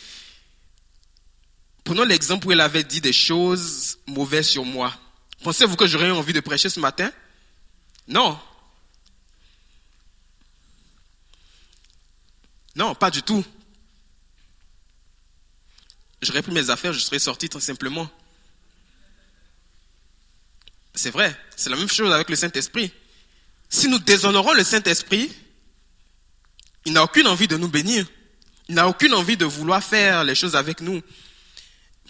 [1.91, 4.97] Prenons l'exemple où elle avait dit des choses mauvaises sur moi.
[5.43, 7.11] Pensez-vous que j'aurais envie de prêcher ce matin?
[8.07, 8.39] Non.
[12.77, 13.45] Non, pas du tout.
[16.23, 18.09] J'aurais pris mes affaires, je serais sorti tout simplement.
[20.95, 22.93] C'est vrai, c'est la même chose avec le Saint-Esprit.
[23.69, 25.37] Si nous déshonorons le Saint-Esprit,
[26.85, 28.07] il n'a aucune envie de nous bénir.
[28.69, 31.03] Il n'a aucune envie de vouloir faire les choses avec nous.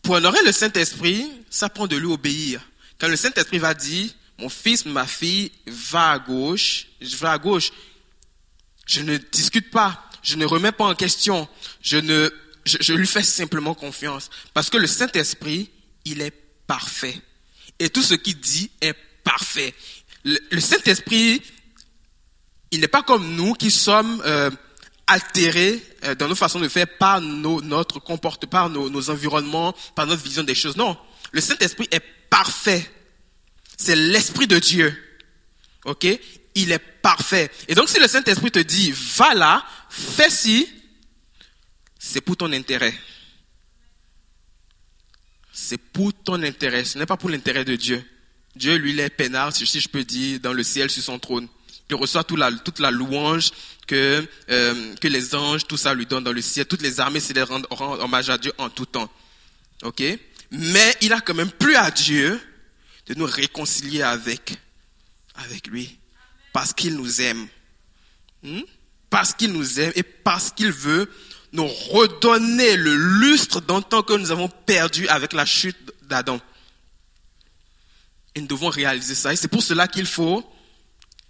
[0.03, 2.61] Pour honorer le Saint-Esprit, ça prend de lui obéir.
[2.99, 7.39] Quand le Saint-Esprit va dire, mon fils, ma fille, va à gauche, je vais à
[7.39, 7.71] gauche.
[8.87, 11.49] Je ne discute pas, je ne remets pas en question,
[11.83, 12.31] je ne,
[12.65, 14.31] je, lui fais simplement confiance.
[14.55, 15.71] Parce que le Saint-Esprit,
[16.05, 16.35] il est
[16.67, 17.21] parfait.
[17.79, 19.75] Et tout ce qu'il dit est parfait.
[20.25, 21.43] Le, Saint-Esprit,
[22.71, 24.51] il n'est pas comme nous qui sommes euh,
[25.11, 30.23] altérés euh, dans nos façons de faire par notre comportement, par nos, environnements, par notre
[30.23, 30.77] vision des choses.
[30.77, 30.97] Non,
[31.33, 32.89] le Saint-Esprit est parfait.
[33.77, 34.97] C'est l'Esprit de Dieu.
[35.85, 36.07] Ok?
[36.55, 37.51] Il est parfait.
[37.67, 40.69] Et donc si le Saint-Esprit te dit, va là, fais ci,
[41.99, 42.95] c'est pour ton intérêt.
[45.53, 48.03] C'est pour ton intérêt, ce n'est pas pour l'intérêt de Dieu.
[48.55, 51.49] Dieu, lui, il est peinard, si je peux dire, dans le ciel sur son trône.
[51.91, 52.39] Il reçoit toute
[52.79, 53.51] la, louange
[53.89, 56.65] que, euh, que les anges, tout ça lui donne dans le ciel.
[56.67, 59.11] Toutes les armées se rendent, rendent hommage à Dieu en tout temps.
[59.83, 60.01] Ok?
[60.53, 62.41] Mais il a quand même plu à Dieu
[63.07, 64.57] de nous réconcilier avec,
[65.35, 65.99] avec lui.
[66.53, 67.49] Parce qu'il nous aime.
[68.45, 68.61] Hmm?
[69.11, 71.11] Parce qu'il nous aime et parce qu'il veut
[71.53, 76.41] nous redonner le lustre d'antan que nous avons perdu avec la chute d'Adam.
[78.37, 79.33] Et nous devons réaliser ça.
[79.33, 80.49] Et c'est pour cela qu'il faut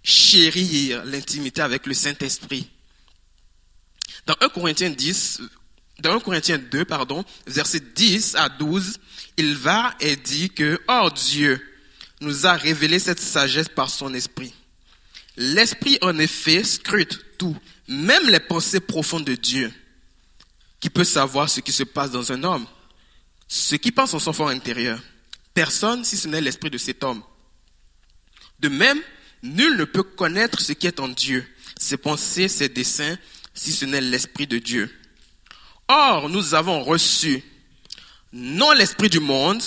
[0.03, 2.69] chérir l'intimité avec le Saint-Esprit.
[4.25, 5.41] Dans 1 Corinthiens 10,
[5.99, 8.99] dans 1 Corinthiens 2, pardon, verset 10 à 12,
[9.37, 11.61] il va et dit que, or Dieu
[12.19, 14.53] nous a révélé cette sagesse par son esprit.
[15.37, 19.73] L'esprit, en effet, scrute tout, même les pensées profondes de Dieu
[20.79, 22.65] qui peut savoir ce qui se passe dans un homme,
[23.47, 24.99] ce qui pense en son fort intérieur.
[25.53, 27.21] Personne, si ce n'est l'esprit de cet homme.
[28.59, 28.99] De même,
[29.43, 31.45] nul ne peut connaître ce qui est en Dieu,
[31.79, 33.17] ses pensées, ses desseins,
[33.53, 34.89] si ce n'est l'esprit de Dieu.
[35.87, 37.43] Or, nous avons reçu
[38.33, 39.61] non l'esprit du monde,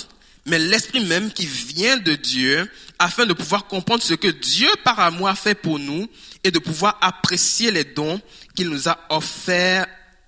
[0.47, 5.01] mais l'esprit même qui vient de Dieu, afin de pouvoir comprendre ce que Dieu par
[5.01, 6.09] amour a fait pour nous
[6.45, 8.21] et de pouvoir apprécier les dons
[8.55, 9.87] qu'il nous a offerts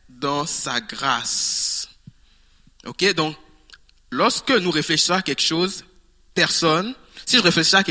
[0.09, 1.89] dans sa grâce.
[2.85, 3.37] Ok, donc,
[4.11, 5.85] lorsque nous réfléchissons à quelque chose,
[6.35, 6.95] personne,
[7.27, 7.83] si je réfléchis à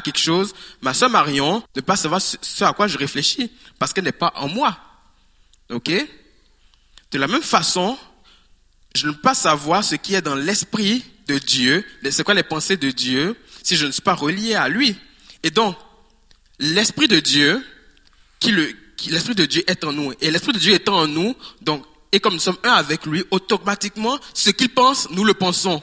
[0.00, 3.92] quelque, chose, ma soeur Marion ne peut pas savoir ce à quoi je réfléchis, parce
[3.92, 4.76] qu'elle n'est pas en moi.
[5.70, 5.90] Ok?
[7.12, 7.96] De la même façon,
[8.96, 12.42] je ne peux pas savoir ce qui est dans l'esprit de Dieu, c'est quoi les
[12.42, 14.96] pensées de Dieu, si je ne suis pas relié à lui.
[15.42, 15.76] Et donc,
[16.58, 17.64] l'esprit de Dieu,
[18.40, 18.74] qui le,
[19.06, 20.12] l'Esprit de Dieu est en nous.
[20.20, 23.24] Et l'Esprit de Dieu étant en nous, donc, et comme nous sommes un avec lui,
[23.30, 25.82] automatiquement, ce qu'il pense, nous le pensons.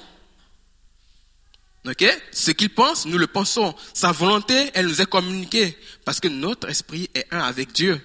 [2.31, 3.75] Ce qu'il pense, nous le pensons.
[3.93, 5.77] Sa volonté, elle nous est communiquée.
[6.03, 8.01] Parce que notre esprit est un avec Dieu.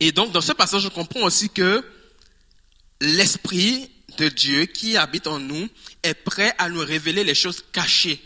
[0.00, 1.84] Et donc, dans ce passage, je comprends aussi que
[3.00, 5.68] l'Esprit de Dieu qui habite en nous
[6.02, 8.20] est prêt à nous révéler les choses cachées,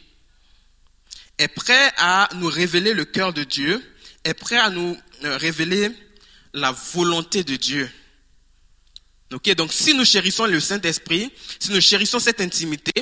[1.39, 3.83] est prêt à nous révéler le cœur de Dieu,
[4.25, 5.91] est prêt à nous euh, révéler
[6.53, 7.91] la volonté de Dieu.
[9.33, 12.93] Donc si nous chérissons le Saint-Esprit, si nous chérissons cette intimité,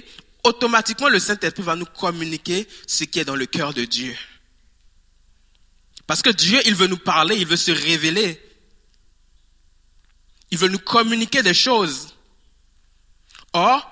[0.44, 4.16] automatiquement le Saint-Esprit va nous communiquer ce qui est dans le cœur de Dieu.
[6.06, 8.40] Parce que Dieu, il veut nous parler, il veut se révéler.
[10.50, 12.14] Il veut nous communiquer des choses.
[13.52, 13.88] Or,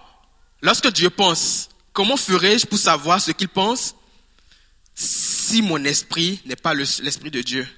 [0.60, 3.94] lorsque Dieu pense, comment ferais-je pour savoir ce qu'il pense
[4.94, 7.68] si mon esprit n'est pas l'esprit de Dieu?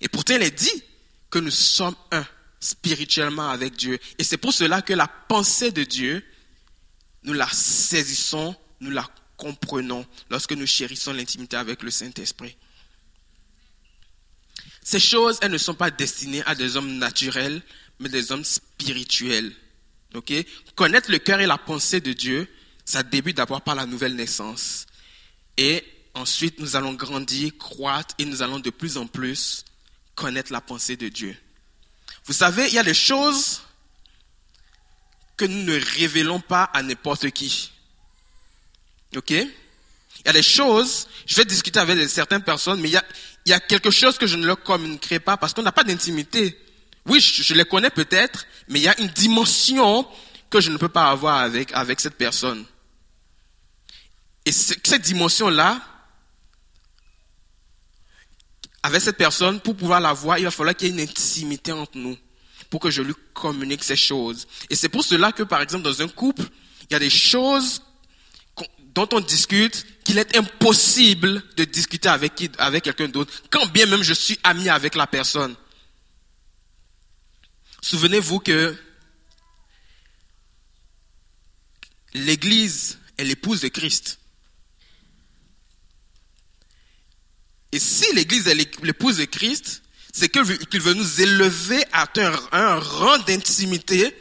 [0.00, 0.82] Et pourtant, il est dit
[1.30, 2.26] que nous sommes un
[2.66, 3.98] spirituellement avec Dieu.
[4.18, 6.24] Et c'est pour cela que la pensée de Dieu,
[7.22, 12.56] nous la saisissons, nous la comprenons lorsque nous chérissons l'intimité avec le Saint-Esprit.
[14.82, 17.62] Ces choses, elles ne sont pas destinées à des hommes naturels,
[18.00, 19.54] mais des hommes spirituels.
[20.14, 20.32] Ok?
[20.74, 22.48] Connaître le cœur et la pensée de Dieu,
[22.84, 24.86] ça débute d'abord par la nouvelle naissance.
[25.56, 29.64] Et ensuite, nous allons grandir, croître et nous allons de plus en plus
[30.14, 31.36] connaître la pensée de Dieu.
[32.26, 33.62] Vous savez, il y a des choses
[35.36, 37.70] que nous ne révélons pas à n'importe qui.
[39.16, 39.30] OK?
[39.30, 43.04] Il y a des choses, je vais discuter avec certaines personnes, mais il y a,
[43.44, 45.84] il y a quelque chose que je ne leur communiquerai pas parce qu'on n'a pas
[45.84, 46.58] d'intimité.
[47.06, 50.06] Oui, je, les connais peut-être, mais il y a une dimension
[50.50, 52.64] que je ne peux pas avoir avec, avec cette personne.
[54.44, 55.80] Et cette dimension-là,
[58.86, 61.72] avec cette personne, pour pouvoir la voir, il va falloir qu'il y ait une intimité
[61.72, 62.16] entre nous,
[62.70, 64.46] pour que je lui communique ces choses.
[64.70, 66.44] Et c'est pour cela que, par exemple, dans un couple,
[66.82, 67.82] il y a des choses
[68.94, 74.04] dont on discute qu'il est impossible de discuter avec, avec quelqu'un d'autre, quand bien même
[74.04, 75.56] je suis ami avec la personne.
[77.82, 78.76] Souvenez-vous que
[82.14, 84.20] l'Église est l'épouse de Christ.
[87.76, 92.06] Et si l'Église est l'épouse de Christ, c'est qu'il veut nous élever à
[92.52, 94.16] un, rang d'intimité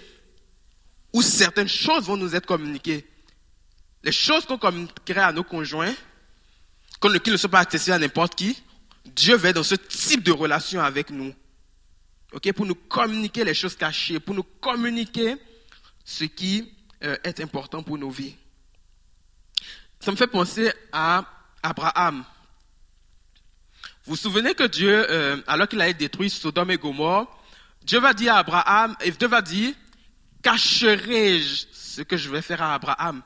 [1.14, 3.08] où certaines choses vont nous être communiquées.
[4.04, 5.96] Les choses qu'on communiquerait à nos conjoints,
[7.24, 8.62] qui ne sont pas accessibles à n'importe qui,
[9.06, 11.34] Dieu veut dans ce type de relation avec nous.
[12.34, 15.38] ok, pour nous communiquer les choses cachées, pour nous communiquer
[16.04, 16.74] ce qui
[17.06, 18.36] euh, est important pour nos vies.
[20.02, 21.24] Ça me fait penser à
[21.64, 22.26] Abraham.
[24.06, 27.44] Vous vous souvenez que Dieu, euh, alors qu'il a détruit Sodome et Gomorre,
[27.82, 29.74] Dieu va dire à Abraham, et Dieu va dire,
[30.44, 33.24] cacherai-je ce que je vais faire à Abraham?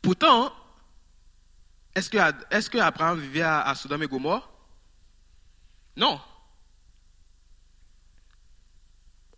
[0.00, 0.52] Pourtant,
[1.96, 4.48] est-ce que, Abraham vivait à, Sodome et Gomorre?
[5.96, 6.20] Non.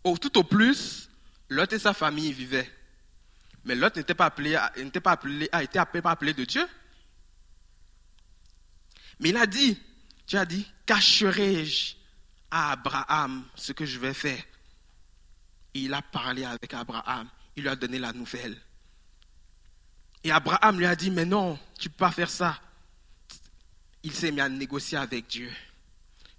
[0.03, 1.09] Tout au plus,
[1.49, 2.71] Lot et sa famille vivaient.
[3.63, 6.67] Mais Lot n'était pas appelé, n'était pas appelé, a été appelé, appelé de Dieu.
[9.19, 9.77] Mais il a dit,
[10.27, 11.95] tu as dit, cacherai-je
[12.51, 14.43] à Abraham ce que je vais faire?
[15.73, 18.57] Et il a parlé avec Abraham, il lui a donné la nouvelle.
[20.23, 22.59] Et Abraham lui a dit, mais non, tu ne peux pas faire ça.
[24.03, 25.51] Il s'est mis à négocier avec Dieu.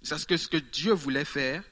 [0.01, 1.63] C'est ce que, ce que Dieu voulait faire.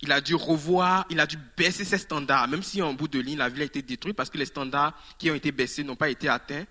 [0.00, 3.20] Il a dû revoir, il a dû baisser ses standards, même si en bout de
[3.20, 5.96] ligne, la ville a été détruite parce que les standards qui ont été baissés n'ont
[5.96, 6.64] pas été atteints.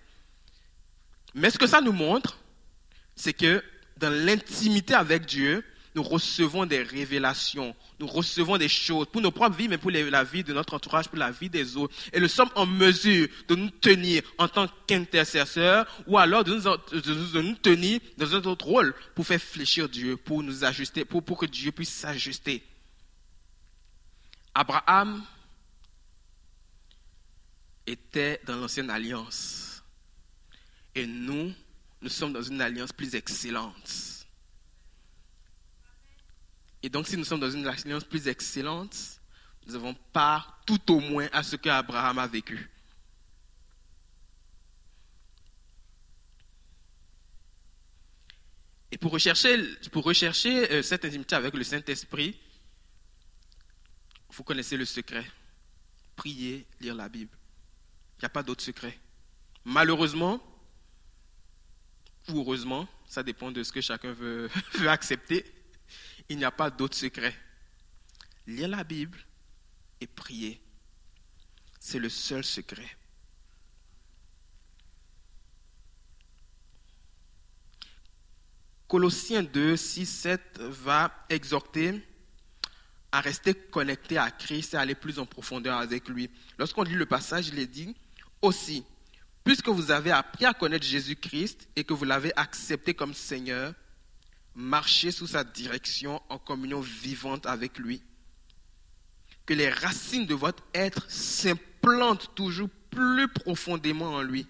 [1.33, 2.37] Mais ce que ça nous montre,
[3.21, 3.63] c'est que
[3.97, 5.63] dans l'intimité avec Dieu,
[5.93, 10.23] nous recevons des révélations, nous recevons des choses pour nos propres vies, mais pour la
[10.23, 11.93] vie de notre entourage, pour la vie des autres.
[12.13, 17.55] Et nous sommes en mesure de nous tenir en tant qu'intercesseurs ou alors de nous,
[17.57, 21.45] tenir dans un autre rôle pour faire fléchir Dieu, pour nous ajuster, pour, pour que
[21.45, 22.63] Dieu puisse s'ajuster.
[24.55, 25.23] Abraham
[27.85, 29.83] était dans l'ancienne alliance.
[30.95, 31.53] Et nous,
[32.01, 34.25] nous sommes dans une alliance plus excellente.
[36.83, 38.95] Et donc, si nous sommes dans une alliance plus excellente,
[39.67, 42.69] nous avons part tout au moins à ce qu'Abraham a vécu.
[48.91, 49.57] Et pour rechercher,
[49.91, 52.37] pour rechercher euh, cette intimité avec le Saint-Esprit,
[54.31, 55.25] vous connaissez le secret.
[56.15, 57.31] Prier, lire la Bible.
[58.17, 58.99] Il n'y a pas d'autre secret.
[59.63, 60.41] Malheureusement,
[62.29, 64.49] ou heureusement, ça dépend de ce que chacun veut,
[64.87, 65.45] accepter,
[66.29, 67.35] il n'y a pas d'autre secret.
[68.47, 69.17] Lire la Bible
[69.99, 70.61] et prier,
[71.79, 72.97] c'est le seul secret.
[78.87, 82.05] Colossiens 2, 6, 7 va exhorter
[83.11, 86.29] à rester connecté à Christ et à aller plus en profondeur avec lui.
[86.57, 87.95] Lorsqu'on lit le passage, il est dit
[88.41, 88.83] aussi,
[89.43, 93.73] puisque vous avez appris à connaître Jésus-Christ et que vous l'avez accepté comme Seigneur,
[94.55, 98.03] marchez sous sa direction en communion vivante avec lui.
[99.45, 104.45] Que les racines de votre être s'implantent toujours plus profondément en lui.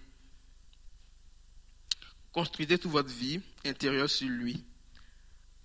[2.32, 4.64] Construisez toute votre vie intérieure sur lui.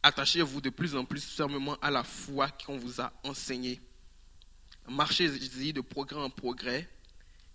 [0.04, 3.82] Attachez-vous de plus en plus fermement à la foi qu'on vous a enseignée.
[4.88, 6.90] Marchez-y de progrès en progrès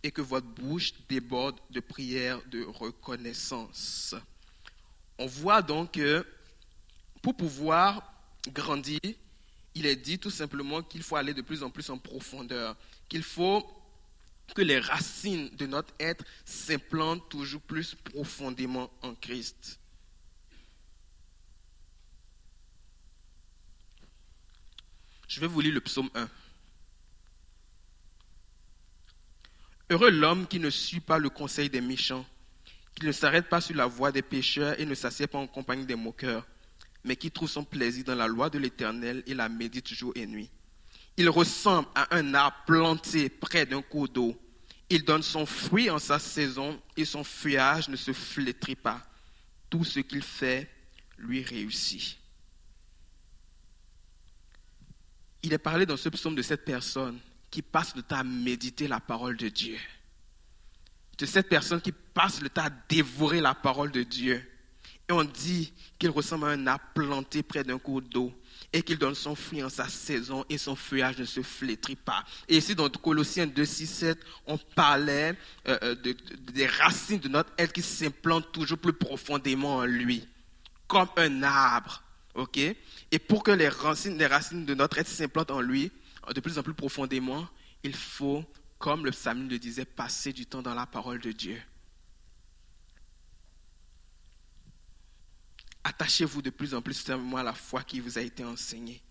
[0.03, 4.15] et que votre bouche déborde de prières de reconnaissance.
[5.19, 6.27] On voit donc que
[7.23, 8.13] pour pouvoir
[8.49, 9.01] grandir,
[9.75, 12.77] il est dit tout simplement qu'il faut aller de plus en plus en profondeur,
[13.09, 13.65] qu'il faut
[14.55, 19.79] que les racines de notre être s'implantent toujours plus profondément en Christ.
[25.29, 26.29] Je vais vous lire le psaume 1.
[29.93, 32.25] Heureux l'homme qui ne suit pas le conseil des méchants,
[32.95, 35.85] qui ne s'arrête pas sur la voie des pécheurs et ne s'assied pas en compagnie
[35.85, 36.47] des moqueurs,
[37.05, 40.27] mais qui trouve son plaisir dans la loi de l'Éternel et la médite jour et
[40.27, 40.49] nuit.
[41.19, 44.35] Il ressemble à un arbre planté près d'un cours d'eau.
[44.89, 49.07] Il donne son fruit en sa saison et son feuillage ne se flétrit pas.
[49.69, 50.71] Tout ce qu'il fait
[51.19, 52.17] lui réussit.
[55.43, 57.21] Il est parlé dans ce psaume de cette personne
[57.53, 59.79] qui passe le temps à méditer la parole de Dieu.
[61.19, 64.43] De cette personne qui passe le temps à dévorer la parole de Dieu.
[65.09, 68.33] Et on dit qu'il ressemble à un arbre planté près d'un cours d'eau
[68.73, 72.25] et qu'il donne son fruit en sa saison et son feuillage ne se flétrit pas.
[72.49, 75.37] Et ici, dans Colossiens 2, 6, 7, on parlait
[75.69, 80.27] euh, euh, des racines de notre être qui s'implantent toujours plus profondément en lui,
[80.87, 82.03] comme un arbre.
[82.35, 82.57] ok?
[82.57, 85.93] Et pour que les racines, les racines de notre être s'implantent en lui
[86.35, 87.49] de plus en plus profondément,
[87.83, 88.45] il faut,
[88.79, 91.61] comme le psalmiste le disait, passer du temps dans la parole de Dieu.
[95.85, 99.03] Attachez-vous de plus en plus fermement à la foi qui vous a été enseignée.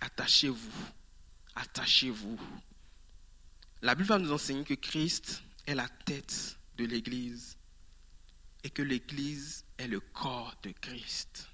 [0.00, 0.86] Attachez-vous.
[1.56, 2.38] Attachez-vous.
[3.82, 7.56] La Bible va nous enseigner que Christ est la tête de l'Église
[8.62, 11.48] et que l'Église est le corps de Christ.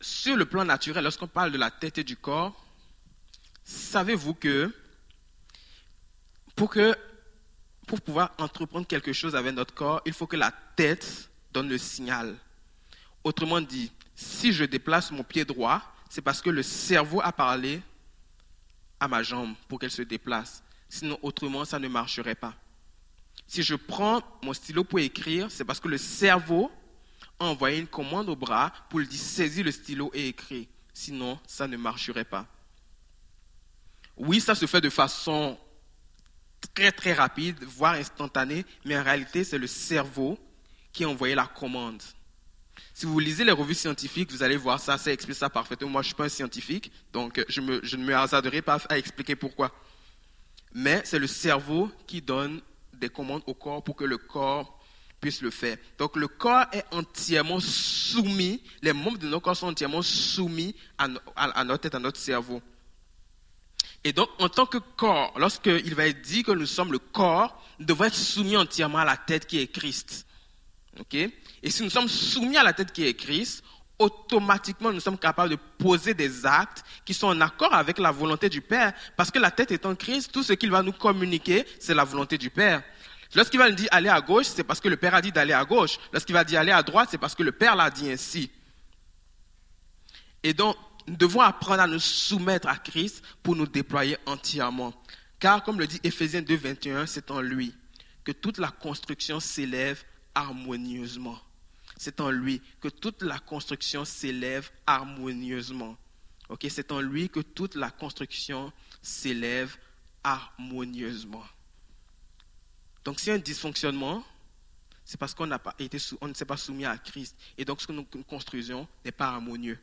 [0.00, 2.64] Sur le plan naturel, lorsqu'on parle de la tête et du corps,
[3.64, 4.74] savez-vous que
[6.56, 6.96] pour, que
[7.86, 11.76] pour pouvoir entreprendre quelque chose avec notre corps, il faut que la tête donne le
[11.76, 12.36] signal.
[13.24, 17.82] Autrement dit, si je déplace mon pied droit, c'est parce que le cerveau a parlé
[18.98, 20.62] à ma jambe pour qu'elle se déplace.
[20.88, 22.54] Sinon, autrement, ça ne marcherait pas.
[23.46, 26.70] Si je prends mon stylo pour écrire, c'est parce que le cerveau
[27.40, 30.68] a envoyé une commande au bras pour lui dire saisis le stylo et écris.
[30.92, 32.46] Sinon, ça ne marcherait pas.
[34.16, 35.58] Oui, ça se fait de façon
[36.74, 40.38] très très rapide, voire instantanée, mais en réalité, c'est le cerveau
[40.92, 42.02] qui a envoyé la commande.
[42.92, 45.88] Si vous lisez les revues scientifiques, vous allez voir ça, ça explique ça parfaitement.
[45.88, 48.98] Moi, je ne suis pas un scientifique, donc je, je ne me hasarderai pas à
[48.98, 49.74] expliquer pourquoi.
[50.74, 52.60] Mais c'est le cerveau qui donne
[52.92, 54.79] des commandes au corps pour que le corps
[55.20, 55.76] puisse le faire.
[55.98, 61.08] Donc le corps est entièrement soumis, les membres de nos corps sont entièrement soumis à,
[61.64, 62.62] notre tête, à notre cerveau.
[64.02, 67.62] Et donc, en tant que corps, lorsqu'il va être dit que nous sommes le corps,
[67.78, 70.26] nous devons être soumis entièrement à la tête qui est Christ.
[71.62, 73.62] Et si nous sommes soumis à la tête qui est Christ,
[73.98, 78.48] automatiquement nous sommes capables de poser des actes qui sont en accord avec la volonté
[78.48, 78.92] du Père.
[79.16, 82.38] Parce que la tête étant Christ, tout ce qu'il va nous communiquer, c'est la volonté
[82.38, 82.82] du Père.
[83.34, 85.64] Lorsqu'il va dire aller à gauche, c'est parce que le Père a dit d'aller à
[85.64, 85.98] gauche.
[86.12, 88.50] Lorsqu'il va dire aller à droite, c'est parce que le Père l'a dit ainsi.
[90.42, 90.76] Et donc,
[91.06, 94.92] nous devons apprendre à nous soumettre à Christ pour nous déployer entièrement.
[95.38, 97.74] Car, comme le dit Éphésiens 2, 21, c'est en lui
[98.24, 100.02] que toute la construction s'élève
[100.34, 101.38] harmonieusement.
[101.96, 105.96] C'est en lui que toute la construction s'élève harmonieusement.
[106.68, 108.72] C'est en lui que toute la construction
[109.02, 109.76] s'élève
[110.24, 111.44] harmonieusement.
[113.04, 114.24] Donc, a un dysfonctionnement,
[115.04, 117.36] c'est parce qu'on n'a pas été, on ne s'est pas soumis à Christ.
[117.56, 119.78] Et donc, ce que nous construisons n'est pas harmonieux.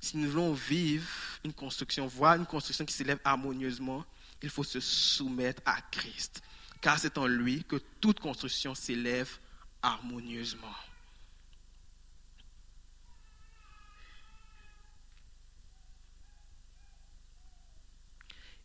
[0.00, 1.08] Si nous voulons vivre
[1.44, 4.04] une construction, voir une construction qui s'élève harmonieusement,
[4.42, 6.42] il faut se soumettre à Christ
[6.80, 9.30] car c'est en lui que toute construction s'élève
[9.82, 10.74] harmonieusement.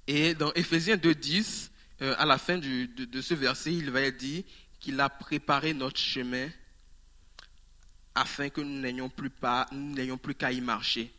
[0.08, 1.70] Et dans Éphésiens 2.10,
[2.02, 4.44] euh, à la fin de, de, ce verset, il va dire
[4.80, 6.50] qu'il a préparé notre chemin
[8.14, 11.12] afin que nous n'ayons plus, plus qu'à y marcher.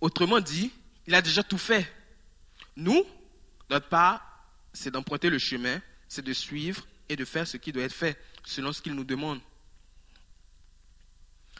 [0.00, 0.70] Autrement dit,
[1.06, 1.90] il a déjà tout fait.
[2.76, 3.04] Nous,
[3.70, 4.22] notre part,
[4.72, 8.18] c'est d'emprunter le chemin, c'est de suivre et de faire ce qui doit être fait
[8.44, 9.40] selon ce qu'il nous demande.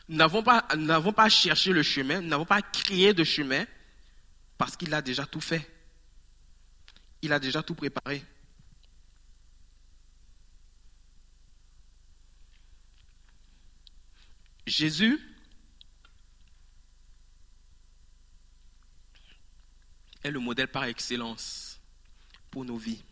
[0.09, 3.65] Nous n'avons pas, n'avons pas cherché le chemin, nous n'avons pas créé de chemin
[4.57, 5.69] parce qu'il a déjà tout fait.
[7.21, 8.23] Il a déjà tout préparé.
[14.69, 15.19] Jésus
[20.23, 21.81] est le modèle par excellence
[22.51, 23.03] pour nos vies.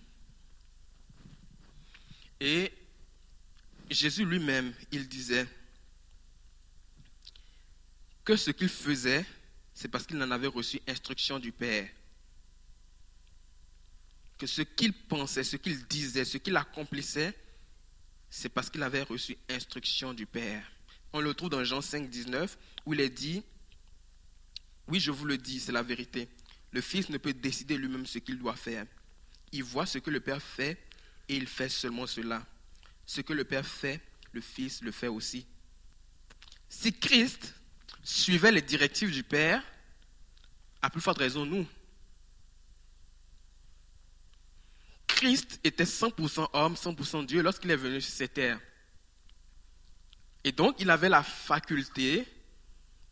[2.41, 2.73] Et
[3.91, 5.47] Jésus lui-même, il disait
[8.25, 9.25] que ce qu'il faisait,
[9.73, 11.89] c'est parce qu'il en avait reçu instruction du Père.
[14.37, 17.39] Que ce qu'il pensait, ce qu'il disait, ce qu'il accomplissait,
[18.29, 20.71] c'est parce qu'il avait reçu instruction du Père.
[21.13, 23.43] On le trouve dans Jean 5, 19, où il est dit,
[24.89, 26.29] oui, je vous le dis, c'est la vérité.
[26.73, 28.87] Le Fils ne peut décider lui-même ce qu'il doit faire.
[29.53, 30.79] Il voit ce que le Père fait
[31.29, 32.45] et il fait seulement cela.
[33.07, 34.01] Ce que le Père fait,
[34.33, 35.47] le Fils le fait aussi.
[36.69, 37.55] Si Christ
[38.03, 39.63] suivait les directives du Père,
[40.83, 41.67] à plus forte raison nous.
[45.07, 48.61] Christ était 100% homme, 100% Dieu lorsqu'il est venu sur cette terre.
[50.47, 52.27] Et donc, il avait la faculté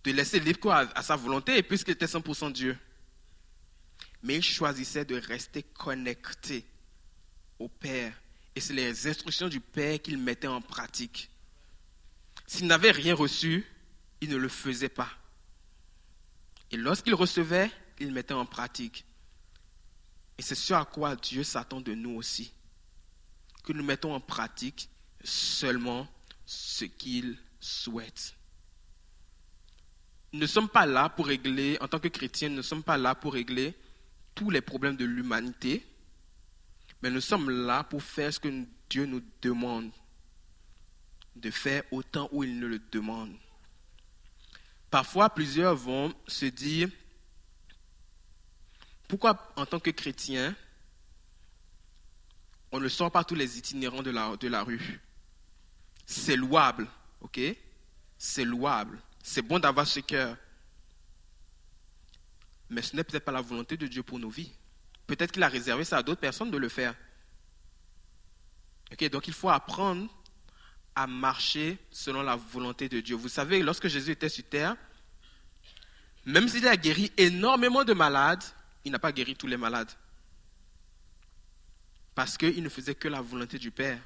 [0.05, 2.79] de laisser libre à, à sa volonté, puisqu'il était 100% Dieu
[4.25, 6.65] mais il choisissait de rester connecté
[7.59, 8.19] au Père.
[8.57, 11.31] Et c'est les instructions du Père qu'il mettait en pratique.
[12.47, 13.67] S'il n'avait rien reçu,
[14.23, 15.11] il ne le faisait pas.
[16.71, 17.71] Et lorsqu'il recevait,
[18.01, 19.05] il mettait en pratique.
[20.39, 22.53] Et c'est ce à quoi Dieu s'attend de nous aussi.
[23.63, 24.89] Que nous mettons en pratique
[25.23, 26.09] seulement
[26.47, 28.35] ce qu'il souhaite.
[30.33, 32.99] Nous ne sommes pas là pour régler, en tant que chrétiens, nous ne sommes pas
[32.99, 33.75] là pour régler
[34.35, 35.87] tous les problèmes de l'humanité,
[37.03, 39.93] mais nous sommes là pour faire ce que Dieu nous demande
[41.37, 43.35] de faire autant où il nous le demande.
[44.91, 46.89] Parfois, plusieurs vont se dire,
[49.09, 50.55] pourquoi en tant que chrétien,
[52.73, 55.01] on ne sort pas tous les itinérants de la, de la rue?
[56.07, 56.87] C'est louable,
[57.21, 57.41] ok?
[58.19, 59.01] C'est louable.
[59.23, 60.37] C'est bon d'avoir ce cœur.
[62.71, 64.53] Mais ce n'est peut-être pas la volonté de Dieu pour nos vies.
[65.07, 66.95] Peut-être qu'il a réservé ça à d'autres personnes de le faire.
[69.11, 70.09] donc il faut apprendre
[70.95, 73.17] à marcher selon la volonté de Dieu.
[73.17, 74.77] Vous savez, lorsque Jésus était sur terre,
[76.25, 78.45] même s'il a guéri énormément de malades,
[78.85, 79.91] il n'a pas guéri tous les malades.
[82.15, 83.99] Parce qu'il ne faisait que la volonté du Père.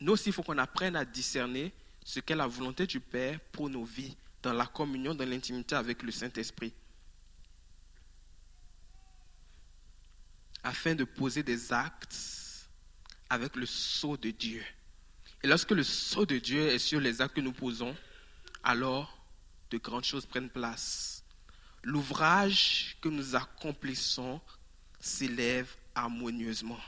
[0.00, 1.72] Nous aussi, il faut qu'on apprenne à discerner
[2.04, 6.02] ce qu'est la volonté du Père pour nos vies dans la communion, dans l'intimité avec
[6.02, 6.72] le Saint-Esprit.
[10.62, 12.68] Afin de poser des actes
[13.28, 14.64] avec le sceau de Dieu.
[15.42, 17.96] Et lorsque le sceau de Dieu est sur les actes que nous posons,
[18.62, 19.16] alors
[19.70, 21.24] de grandes choses prennent place.
[21.82, 24.40] L'ouvrage que nous accomplissons
[25.00, 26.80] s'élève harmonieusement.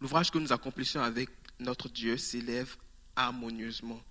[0.00, 2.76] L'ouvrage que nous accomplissons avec notre Dieu s'élève
[3.16, 4.02] harmonieusement.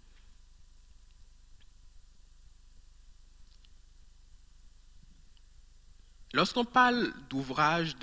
[6.34, 7.96] Lorsqu'on parle d'ouvrage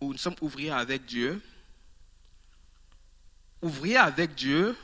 [0.00, 1.40] où nous sommes ouvriers avec Dieu,
[3.62, 4.76] ouvrier avec Dieu,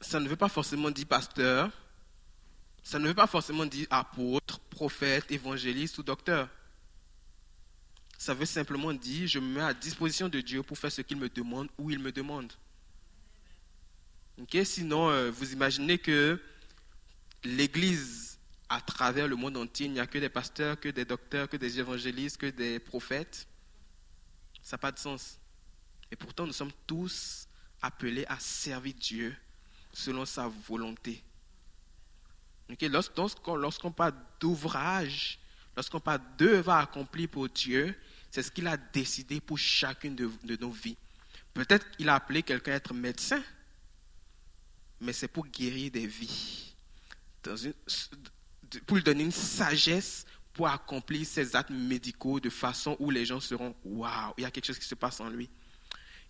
[0.00, 1.70] ça ne veut pas forcément dire pasteur,
[2.82, 6.48] ça ne veut pas forcément dire apôtre, prophète, évangéliste ou docteur.
[8.24, 11.18] Ça veut simplement dire je me mets à disposition de Dieu pour faire ce qu'il
[11.18, 12.50] me demande, où il me demande.
[14.64, 16.40] Sinon, euh, vous imaginez que
[17.44, 18.38] l'Église,
[18.70, 21.58] à travers le monde entier, il n'y a que des pasteurs, que des docteurs, que
[21.58, 23.46] des évangélistes, que des prophètes.
[24.62, 25.38] Ça n'a pas de sens.
[26.10, 27.46] Et pourtant, nous sommes tous
[27.82, 29.36] appelés à servir Dieu
[29.92, 31.22] selon sa volonté.
[32.80, 35.38] Lorsqu'on parle d'ouvrage,
[35.76, 37.94] lorsqu'on parle d'œuvre à accomplir pour Dieu,
[38.34, 40.28] c'est ce qu'il a décidé pour chacune de,
[40.60, 40.96] nos vies.
[41.52, 43.40] Peut-être qu'il a appelé quelqu'un à être médecin,
[45.00, 46.74] mais c'est pour guérir des vies,
[48.86, 53.38] pour lui donner une sagesse pour accomplir ses actes médicaux de façon où les gens
[53.38, 55.48] seront waouh, il y a quelque chose qui se passe en lui.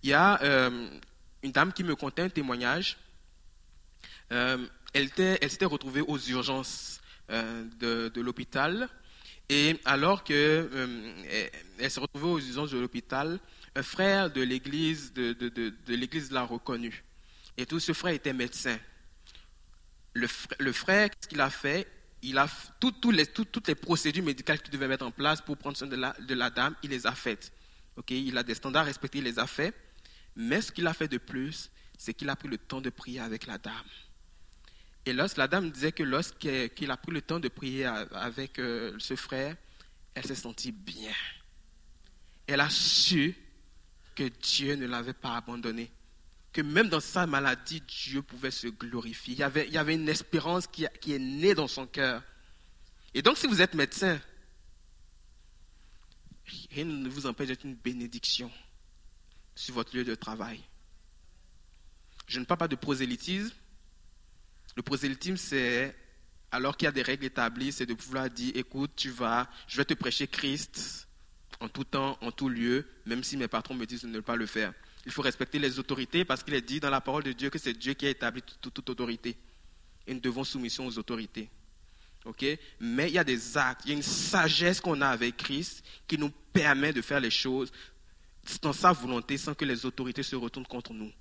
[0.03, 1.01] Il y a euh,
[1.43, 2.99] une dame qui me contait un témoignage.
[4.31, 7.01] Euh, elle, s'était retrouvée aux urgences
[7.31, 8.91] euh, de l'hôpital.
[9.49, 10.71] Et alors que
[11.79, 13.39] elle s'est retrouvée aux urgences de l'hôpital,
[13.75, 17.05] un frère de l'église de, l'église l'a reconnue.
[17.57, 18.79] Et tout ce frère était médecin.
[20.15, 20.27] Le,
[20.73, 21.89] frère, ce qu'il a fait,
[22.23, 22.49] il a
[23.11, 26.15] les, toutes les procédures médicales qu'il devait mettre en place pour prendre soin de la,
[26.21, 27.53] de la dame, il les a faites.
[28.09, 29.75] il a des standards respectés, il les a faits.
[30.37, 33.21] Mais ce qu'il a fait de plus, c'est qu'il a pris le temps de prier
[33.21, 33.75] avec la dame.
[35.07, 38.95] Et lorsque la dame disait que lorsqu'il a pris le temps de prier avec euh,
[38.99, 39.57] ce frère,
[40.15, 41.13] elle s'est sentie bien.
[42.47, 43.37] Elle a su
[44.15, 45.91] que Dieu ne l'avait pas abandonnée.
[46.53, 49.35] Que même dans sa maladie, Dieu pouvait se glorifier.
[49.35, 49.43] Il y
[49.79, 52.23] avait, une espérance qui est née dans son cœur.
[53.13, 54.21] Et donc, si vous êtes médecin,
[56.71, 58.51] rien ne vous empêche d'être une bénédiction
[59.55, 60.61] sur votre lieu de travail.
[62.27, 63.55] Je ne parle pas de prosélytisme.
[64.77, 65.95] Le prosélytisme, c'est,
[66.51, 69.77] alors qu'il y a des règles établies, c'est de pouvoir dire, écoute, tu vas, je
[69.77, 71.09] vais te prêcher Christ
[71.61, 74.37] en tout temps, en tout lieu, même si mes patrons me disent de ne pas
[74.37, 74.73] le faire.
[75.07, 77.59] Il faut respecter les autorités parce qu'il est dit dans la parole de Dieu que
[77.59, 79.37] c'est Dieu qui a établi toute, autorité.
[80.07, 81.49] Et nous devons soumission aux autorités.
[82.25, 82.45] ok?
[82.81, 85.85] Mais il y a des actes, il y a une sagesse qu'on a avec Christ
[86.07, 87.71] qui nous permet de faire les choses
[88.63, 91.13] dans sa volonté sans que les autorités se retournent contre nous.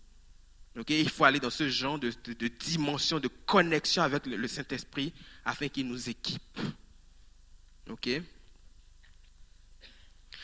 [0.89, 2.11] Il faut aller dans ce genre de,
[2.47, 5.13] dimension, de connexion avec le, Saint-Esprit
[5.45, 6.59] afin qu'il nous équipe.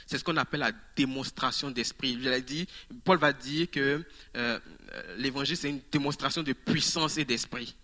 [0.06, 2.18] C'est ce qu'on appelle la démonstration d'esprit.
[2.44, 2.68] dit,
[3.04, 4.04] Paul va dire que
[4.36, 4.60] euh,
[5.18, 7.76] l'évangile, c'est une démonstration de puissance et d'esprit.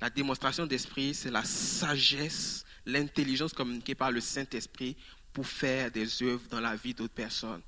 [0.00, 4.96] La démonstration d'esprit, c'est la sagesse, l'intelligence communiquée par le Saint-Esprit
[5.32, 7.62] pour faire des œuvres dans la vie d'autres personnes.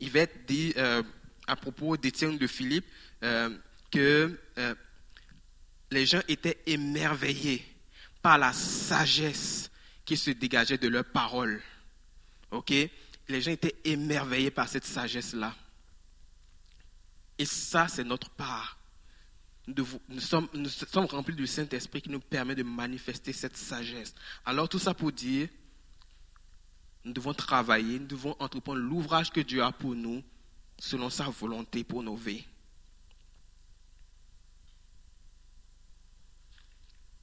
[0.00, 1.02] Il va être dit euh,
[1.46, 2.86] à propos d'Étienne de Philippe
[3.22, 3.56] euh,
[3.90, 4.74] que euh,
[5.90, 7.64] les gens étaient émerveillés
[8.22, 9.70] par la sagesse
[10.04, 11.60] qui se dégageait de leurs paroles.
[12.50, 12.72] Ok?
[13.28, 15.54] Les gens étaient émerveillés par cette sagesse-là.
[17.38, 18.76] Et ça, c'est notre part.
[19.66, 19.86] Nous,
[20.18, 24.14] sommes, nous sommes remplis du Saint-Esprit qui nous permet de manifester cette sagesse.
[24.44, 25.48] Alors tout ça pour dire,
[27.04, 30.22] nous devons travailler, nous devons entreprendre l'ouvrage que Dieu a pour nous
[30.80, 32.44] selon sa volonté pour nos vies.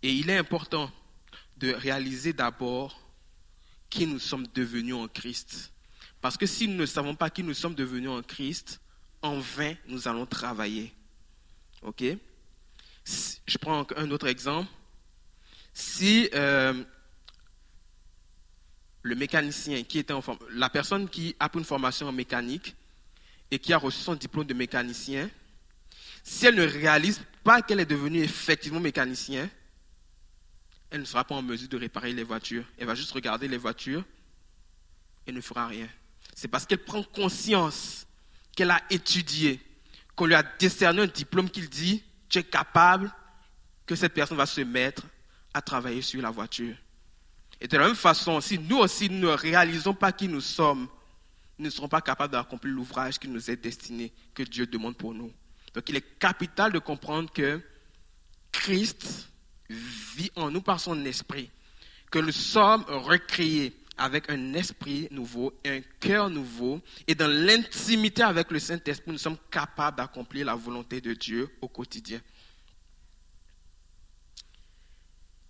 [0.04, 0.92] Et il est important
[1.58, 3.02] de réaliser d'abord
[3.90, 5.74] qui nous sommes devenus en Christ.
[6.22, 8.80] Parce que si nous ne savons pas qui nous sommes devenus en Christ,
[9.24, 10.94] en vain, nous allons travailler.
[11.82, 12.04] OK?
[13.04, 14.70] Je prends un autre exemple.
[15.74, 16.84] Si euh,
[19.02, 22.76] le mécanicien qui était en la personne qui a pris une formation en mécanique
[23.52, 25.30] et qui a reçu son diplôme de mécanicien,
[26.24, 29.50] si elle ne réalise pas qu'elle est devenue effectivement mécanicien,
[30.90, 32.66] elle ne sera pas en mesure de réparer les voitures.
[32.78, 34.04] Elle va juste regarder les voitures
[35.26, 35.88] et ne fera rien.
[36.36, 38.06] C'est parce qu'elle prend conscience
[38.56, 39.62] qu'elle a étudié,
[40.16, 43.14] qu'on lui a décerné un diplôme qu'il dit, tu es capable,
[43.86, 45.04] que cette personne va se mettre
[45.54, 46.76] à travailler sur la voiture.
[47.60, 50.88] Et de la même façon, si nous aussi ne réalisons pas qui nous sommes,
[51.60, 55.32] ne serons pas capables d'accomplir l'ouvrage qui nous est destiné, que Dieu demande pour nous.
[55.74, 57.62] Donc il est capital de comprendre que
[58.52, 59.30] Christ
[59.70, 61.50] vit en nous par son esprit,
[62.12, 68.52] que nous sommes recréés avec un esprit nouveau, un cœur nouveau, et dans l'intimité avec
[68.52, 72.22] le Saint-Esprit, nous sommes capables d'accomplir la volonté de Dieu au quotidien.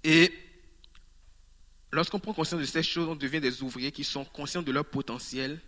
[0.04, 0.32] Et
[1.92, 4.86] lorsqu'on prend conscience de ces choses, on devient des ouvriers qui sont conscients de leur
[4.86, 5.60] potentiel,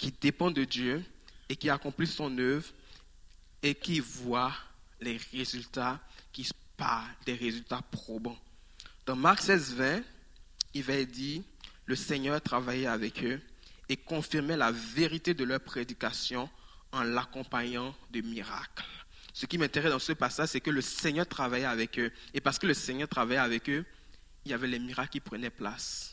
[0.00, 1.04] qui dépendent de Dieu
[1.48, 2.66] et qui accomplissent son œuvre
[3.62, 4.56] et qui voient
[5.00, 6.00] les résultats
[6.32, 8.38] qui parlent des résultats probants.
[9.04, 10.02] Dans Marc 16, 20,
[10.72, 11.42] il va dire
[11.84, 13.40] Le Seigneur travaillait avec eux
[13.90, 16.48] et confirmait la vérité de leur prédication
[16.92, 18.84] en l'accompagnant de miracles.
[19.34, 22.10] Ce qui m'intéresse dans ce passage, c'est que le Seigneur travaillait avec eux.
[22.32, 23.84] Et parce que le Seigneur travaillait avec eux,
[24.44, 26.09] il y avait les miracles qui prenaient place.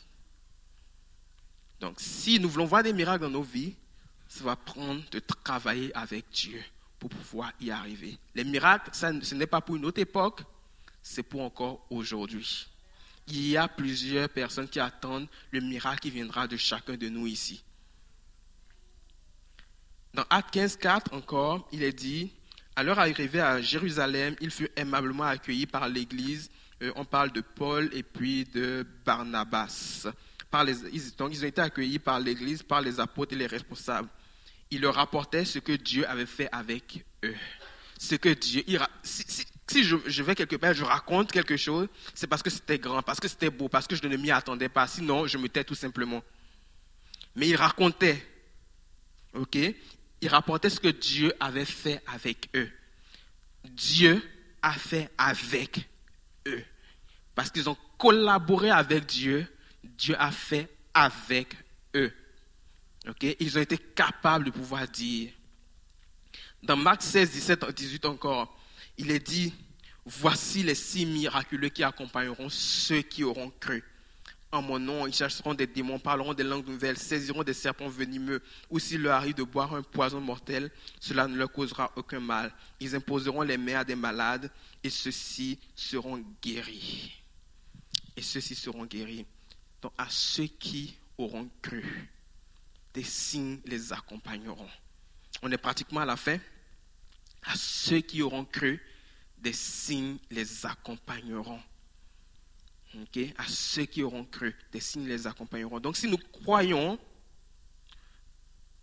[1.80, 3.74] Donc, si nous voulons voir des miracles dans nos vies,
[4.28, 6.62] ça va prendre de travailler avec Dieu
[6.98, 8.18] pour pouvoir y arriver.
[8.34, 10.42] Les miracles, ce n'est pas pour une autre époque,
[11.02, 12.66] c'est pour encore aujourd'hui.
[13.28, 17.26] Il y a plusieurs personnes qui attendent le miracle qui viendra de chacun de nous
[17.26, 17.62] ici.
[20.14, 22.32] Dans Acte 15, 4 encore, il est dit,
[22.74, 26.50] à leur arrivée à Jérusalem, ils furent aimablement accueillis par l'Église.
[26.82, 30.06] Euh, on parle de Paul et puis de Barnabas
[30.52, 34.08] ils, donc ils ont été accueillis par l'Église, par les apôtres et les responsables.
[34.70, 37.34] Ils leur rapportaient ce que Dieu avait fait avec eux.
[37.98, 38.62] Ce que Dieu...
[39.02, 43.20] si, je, vais quelque part, je raconte quelque chose, c'est parce que c'était grand, parce
[43.20, 44.86] que c'était beau, parce que je ne m'y attendais pas.
[44.86, 46.22] Sinon, je me tais tout simplement.
[47.34, 48.24] Mais ils racontaient.
[49.34, 49.58] OK?
[50.20, 52.70] Ils rapportaient ce que Dieu avait fait avec eux.
[53.64, 54.22] Dieu
[54.62, 55.88] a fait avec
[56.46, 56.64] eux.
[57.34, 59.46] Parce qu'ils ont collaboré avec Dieu,
[59.84, 61.54] Dieu a fait avec
[61.94, 62.12] eux.
[63.08, 65.32] Ok, Ils ont été capables de pouvoir dire.
[66.62, 68.58] Dans Marc 16, 17, 18 encore,
[68.96, 69.54] il est dit,
[70.04, 73.84] voici les signes miraculeux qui accompagneront ceux qui auront cru.
[74.50, 78.42] En mon nom, ils chercheront des démons, parleront des langues nouvelles, saisiront des serpents venimeux,
[78.70, 80.70] ou s'il leur arrive de boire un poison mortel,
[81.00, 82.52] cela ne leur causera aucun mal.
[82.80, 84.50] Ils imposeront les mains des malades,
[84.82, 87.22] et ceux-ci seront guéris.
[88.16, 89.26] Et ceux-ci seront guéris.
[89.82, 92.08] Donc à ceux qui auront cru,
[92.94, 94.68] des signes les accompagneront.
[95.42, 96.38] On est pratiquement à la fin.
[97.44, 98.82] À ceux qui auront cru,
[99.38, 101.60] des signes les accompagneront.
[103.36, 105.78] À ceux qui auront cru, des signes les accompagneront.
[105.78, 106.98] Donc si nous croyons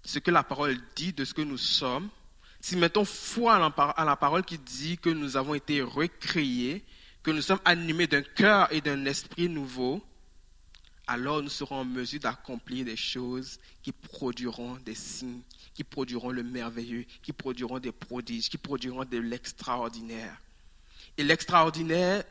[0.03, 2.09] ce que la parole dit de ce que nous sommes,
[2.61, 6.85] si mettons foi à la parole qui dit que nous avons été recréés,
[7.21, 10.01] que nous sommes animés d'un cœur et d'un esprit nouveau,
[11.07, 15.41] alors nous serons en mesure d'accomplir des choses qui produiront des signes,
[15.73, 20.35] qui produiront le merveilleux, qui produiront des prodiges, qui produiront de l'extraordinaire.
[21.17, 22.23] Et l'extraordinaire,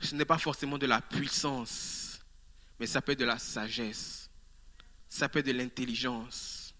[0.00, 2.20] ce n'est pas forcément de la puissance,
[2.80, 4.30] mais ça peut être de la sagesse,
[5.08, 6.74] ça peut être de l'intelligence.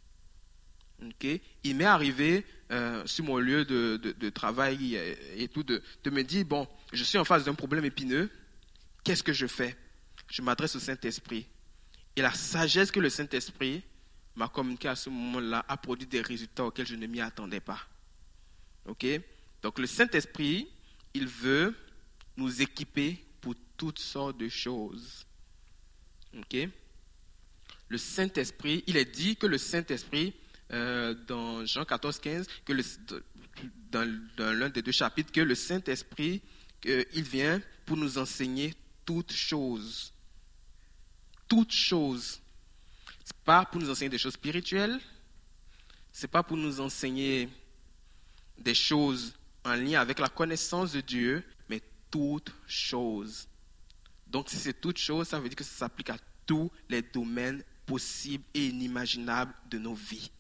[1.63, 4.97] Il m'est arrivé euh, sur mon lieu de, travail
[5.37, 8.31] et tout de me dire, bon, je suis en face d'un problème épineux,
[9.05, 9.77] qu'est-ce que je fais?
[10.37, 11.47] Je m'adresse au Saint-Esprit.
[12.15, 13.83] Et la sagesse que le Saint-Esprit
[14.35, 17.81] m'a communiqué à ce moment-là a produit des résultats auxquels je ne m'y attendais pas.
[18.85, 19.07] OK?
[19.63, 20.69] Donc le Saint-Esprit,
[21.15, 21.75] il veut
[22.37, 25.25] nous équiper pour toutes sortes de choses.
[26.37, 26.69] OK?
[27.89, 30.35] Le Saint-Esprit, il est dit que le Saint-Esprit,
[30.71, 32.75] euh, dans Jean 14, 15, que
[33.91, 36.43] dans, l'un des deux chapitres, que le Saint-Esprit,
[36.85, 38.75] il vient pour nous enseigner
[39.07, 40.13] toutes choses.
[41.49, 42.41] Toutes choses.
[43.25, 44.99] Ce n'est pas pour nous enseigner des choses spirituelles,
[46.13, 47.49] ce n'est pas pour nous enseigner
[48.59, 49.35] des choses
[49.65, 51.45] en lien avec la connaissance de Dieu,
[52.11, 53.49] toutes choses.
[54.27, 57.63] Donc, si c'est toutes choses, ça veut dire que ça s'applique à tous les domaines
[57.85, 60.31] possibles et inimaginables de nos vies.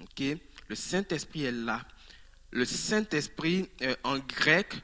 [0.00, 0.22] Ok?
[0.68, 1.86] Le Saint-Esprit est là.
[2.50, 4.74] Le Saint-Esprit, euh, en grec,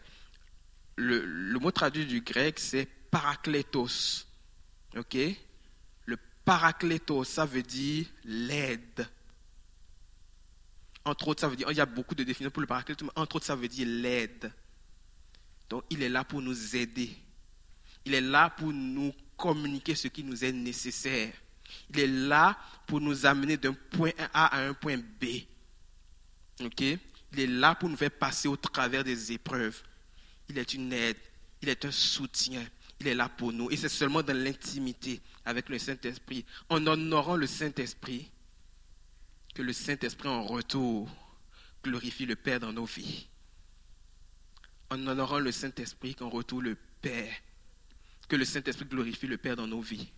[0.97, 4.27] le, le, mot traduit du grec, c'est parakletos.
[4.97, 5.17] Ok?
[6.07, 9.09] Le parakletos, ça veut dire l'aide.
[11.05, 13.13] Entre autres, ça veut dire, il y a beaucoup de définitions pour le parakletos, mais
[13.17, 14.53] entre autres, ça veut dire l'aide.
[15.69, 17.11] Donc il est là pour nous aider.
[18.05, 21.33] Il est là pour nous communiquer ce qui nous est nécessaire.
[21.91, 25.25] Il est là pour nous amener d'un point A à un point B.
[26.61, 26.81] OK?
[26.81, 29.83] Il est là pour nous faire passer au travers des épreuves.
[30.49, 31.17] Il est une aide,
[31.63, 32.65] il est un soutien.
[33.01, 33.71] Il est là pour nous.
[33.71, 38.31] Et c'est seulement dans l'intimité avec le Saint-Esprit, en honorant le Saint-Esprit,
[39.55, 41.09] que le Saint-Esprit en retour
[41.83, 43.29] glorifie le Père dans nos vies
[44.91, 47.35] en honorant le Saint-Esprit qu'en retour le Père,
[48.29, 50.11] que le Saint-Esprit glorifie le Père dans nos vies.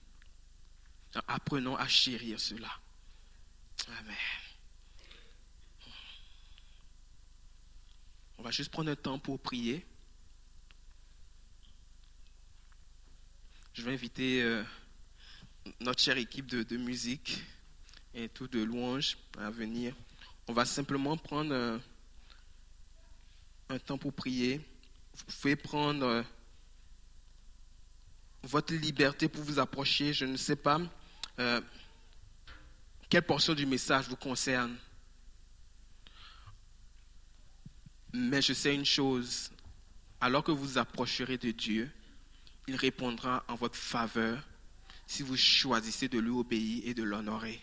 [1.27, 2.71] Apprenons à chérir cela.
[3.99, 4.17] Amen.
[8.39, 9.87] On va juste prendre un temps pour prier.
[13.77, 14.63] Je vais inviter euh,
[15.81, 17.45] notre chère équipe de, musique
[18.15, 19.95] et tout de louanges à venir.
[20.49, 21.53] On va simplement prendre...
[21.53, 21.79] Euh,
[23.69, 24.67] un temps pour prier.
[25.13, 26.23] Vous pouvez prendre euh,
[28.45, 30.15] votre liberté pour vous approcher.
[30.15, 30.81] Je ne sais pas
[33.11, 34.75] quelle portion du message vous concerne.
[38.15, 39.51] Mais je sais une chose,
[40.19, 41.91] alors que vous approcherez de Dieu,
[42.67, 44.43] il répondra en votre faveur
[45.07, 47.61] si vous choisissez de lui obéir et de l'honorer.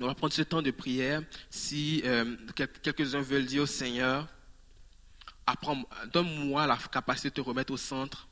[0.00, 1.22] On va prendre ce temps de prière.
[1.50, 2.36] Si euh,
[2.82, 4.28] quelques-uns veulent dire au Seigneur,
[6.12, 8.26] donne-moi la capacité de te remettre au centre,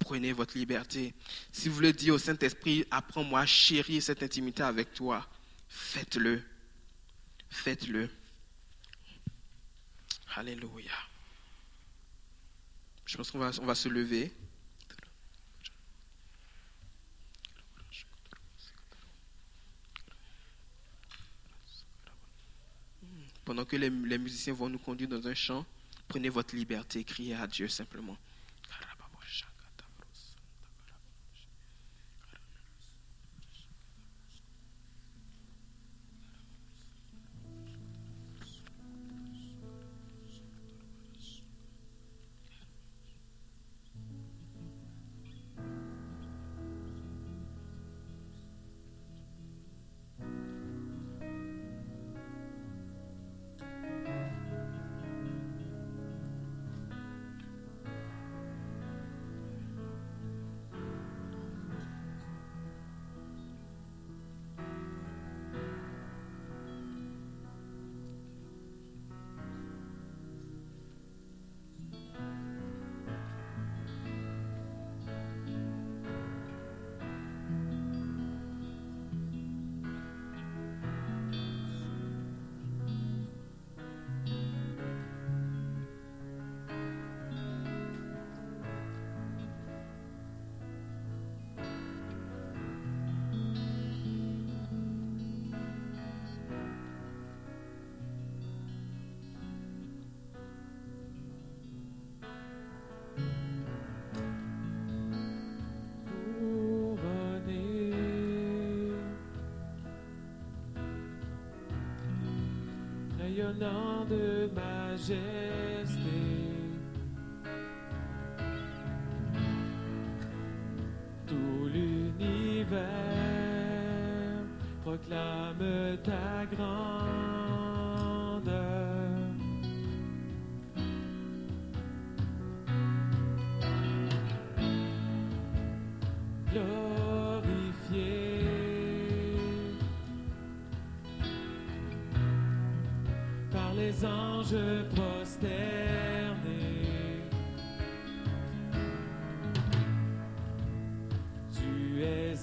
[0.00, 1.14] prenez votre liberté.
[1.52, 5.26] Si vous voulez dire au Saint-Esprit, apprends-moi à chérir cette intimité avec toi,
[5.68, 6.42] faites-le.
[7.50, 8.10] Faites-le.
[10.34, 10.92] Alléluia.
[13.06, 14.32] Je pense qu'on va, on va se lever.
[23.44, 25.64] Pendant que les, musiciens vont nous conduire dans un chant,
[26.08, 28.16] prenez votre liberté, criez à Dieu simplement.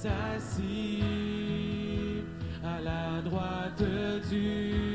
[0.05, 1.01] Assis
[2.61, 3.83] à la droite
[4.29, 4.92] du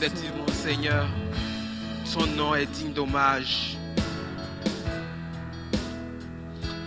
[0.00, 1.08] Effectivement, Seigneur,
[2.04, 3.76] son nom est digne d'hommage.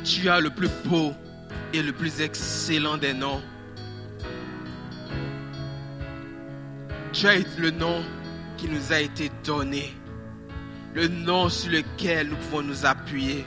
[0.06, 1.14] Tu as le plus beau
[1.74, 3.42] et le plus excellent des noms.
[7.12, 8.02] Tu as le nom
[8.56, 9.94] qui nous a été donné.
[10.94, 13.44] Le nom sur lequel nous pouvons nous appuyer.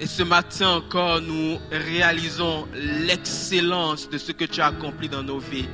[0.00, 5.38] Et ce matin encore, nous réalisons l'excellence de ce que tu as accompli dans nos
[5.38, 5.68] vies.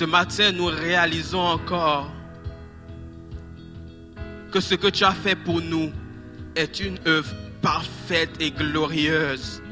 [0.00, 2.10] Ce matin, nous réalisons encore
[4.50, 5.92] que ce que tu as fait pour nous
[6.56, 9.62] est une œuvre parfaite et glorieuse.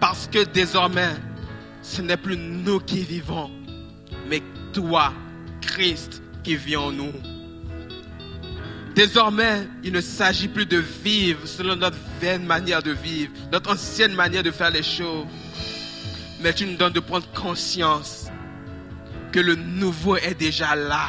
[0.00, 1.14] Parce que désormais,
[1.82, 3.48] ce n'est plus nous qui vivons,
[4.28, 5.12] mais toi,
[5.60, 7.12] Christ, qui vit en nous.
[8.96, 14.14] Désormais, il ne s'agit plus de vivre selon notre vaine manière de vivre, notre ancienne
[14.14, 15.26] manière de faire les choses.
[16.40, 18.27] Mais tu nous donnes de prendre conscience
[19.32, 21.08] que le nouveau est déjà là.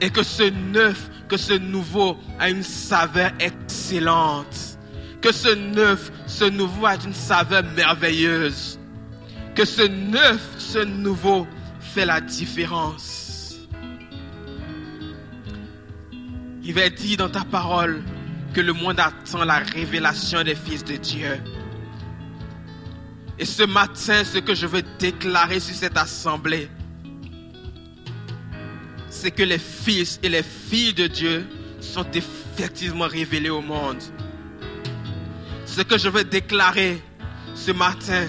[0.00, 4.78] Et que ce neuf, que ce nouveau a une saveur excellente.
[5.20, 8.78] Que ce neuf, ce nouveau a une saveur merveilleuse.
[9.54, 11.46] Que ce neuf, ce nouveau
[11.80, 13.58] fait la différence.
[16.62, 18.02] Il va dire dans ta parole
[18.54, 21.40] que le monde attend la révélation des fils de Dieu.
[23.38, 26.68] Et ce matin, ce que je veux déclarer sur cette assemblée,
[29.20, 31.44] c'est que les fils et les filles de Dieu
[31.80, 34.00] sont effectivement révélés au monde.
[35.66, 37.02] Ce que je veux déclarer
[37.56, 38.28] ce matin,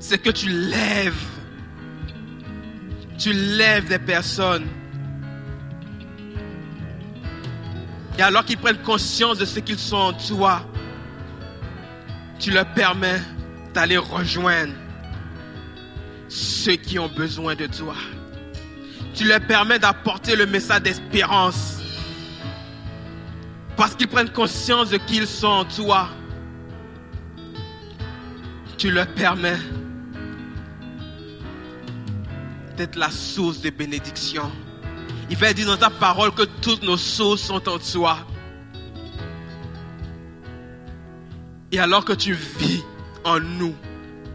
[0.00, 1.26] c'est que tu lèves,
[3.18, 4.66] tu lèves des personnes.
[8.18, 10.66] Et alors qu'ils prennent conscience de ce qu'ils sont en toi,
[12.38, 13.20] tu leur permets
[13.74, 14.72] d'aller rejoindre
[16.34, 17.94] ceux qui ont besoin de toi.
[19.14, 21.78] Tu leur permets d'apporter le message d'espérance
[23.76, 26.08] parce qu'ils prennent conscience de qui ils sont en toi.
[28.76, 29.58] Tu leur permets
[32.76, 34.50] d'être la source de bénédiction.
[35.30, 38.18] Il va dire dans ta parole que toutes nos sources sont en toi.
[41.70, 42.82] Et alors que tu vis
[43.24, 43.74] en nous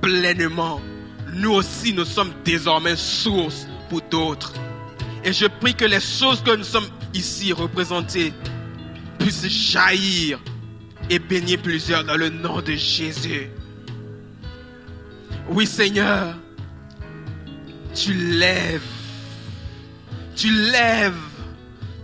[0.02, 0.82] pleinement,
[1.34, 4.54] nous aussi nous sommes désormais source pour d'autres.
[5.24, 8.34] Et je prie que les choses que nous sommes ici représentées
[9.20, 10.40] puissent jaillir
[11.10, 13.50] et bénir plusieurs dans le nom de Jésus.
[15.50, 16.36] Oui Seigneur,
[17.94, 18.82] tu lèves,
[20.36, 21.14] tu lèves,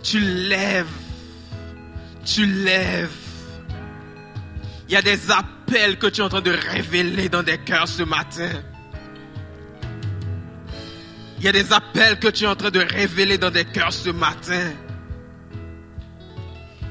[0.02, 0.86] tu lèves,
[2.24, 3.10] tu lèves.
[4.88, 7.88] Il y a des appels que tu es en train de révéler dans des cœurs
[7.88, 8.50] ce matin.
[11.38, 13.92] Il y a des appels que tu es en train de révéler dans des cœurs
[13.92, 14.72] ce matin.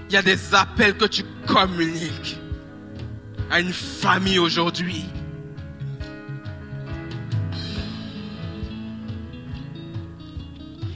[0.10, 2.38] Il y a des appels que tu communiques
[3.50, 5.06] à une famille aujourd'hui.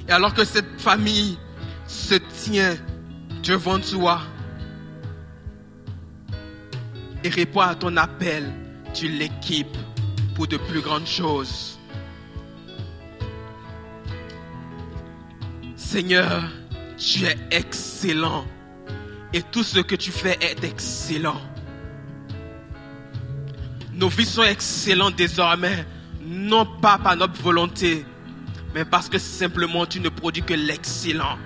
[0.08, 1.38] Et alors que cette famille
[1.88, 2.76] se tient
[3.44, 4.22] devant toi
[7.24, 8.54] et répond à ton appel,
[8.94, 9.78] tu l'équipes
[10.36, 11.79] pour de plus grandes choses.
[15.92, 16.44] Seigneur,
[17.00, 18.46] tu es excellent
[19.34, 21.42] et tout ce que tu fais est excellent.
[23.94, 25.88] Nos vies sont excellentes désormais,
[26.24, 28.06] non pas par notre volonté,
[28.76, 31.40] mais parce que simplement tu ne produis que l'excellent.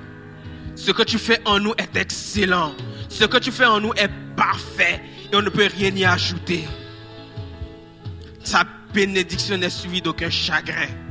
[0.76, 2.76] Ce que tu fais en nous est excellent.
[3.08, 5.02] Ce que tu fais en nous est parfait
[5.32, 6.68] et on ne peut rien y ajouter.
[8.44, 11.03] Ta bénédiction n'est suivie d'aucun chagrin.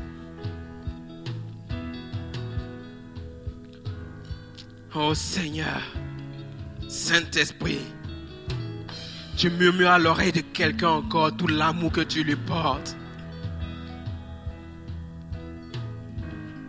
[4.94, 5.80] Oh Seigneur,
[6.86, 7.80] Saint-Esprit,
[9.38, 12.94] tu murmures à l'oreille de quelqu'un encore tout l'amour que tu lui portes.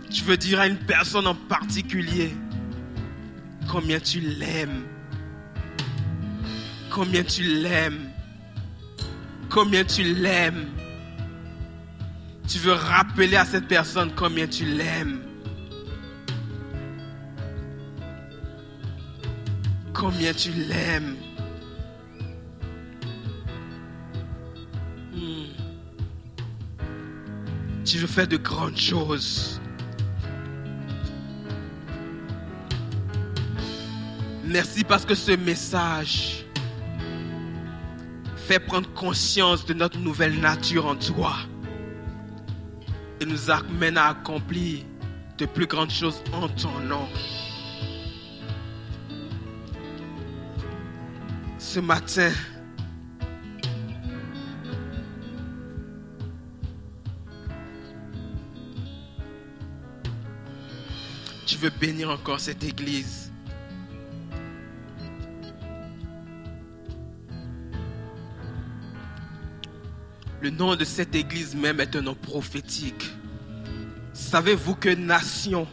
[0.10, 2.34] Tu veux dire à une personne en particulier
[3.70, 4.86] combien tu l'aimes.
[6.92, 8.10] Combien tu l'aimes.
[9.50, 10.68] Combien tu l'aimes.
[12.48, 15.33] Tu veux rappeler à cette personne combien tu l'aimes.
[20.04, 21.16] Combien tu l'aimes.
[25.14, 25.46] Hmm.
[27.86, 29.62] Tu veux faire de grandes choses.
[34.44, 36.46] Merci parce que ce message
[38.36, 41.34] fait prendre conscience de notre nouvelle nature en toi
[43.22, 44.84] et nous amène à accomplir
[45.38, 47.08] de plus grandes choses en ton nom.
[51.74, 52.32] Ce matin,
[61.48, 63.32] tu veux bénir encore cette église.
[70.42, 73.10] Le nom de cette église même est un nom prophétique.
[74.14, 75.68] Savez-vous que nation,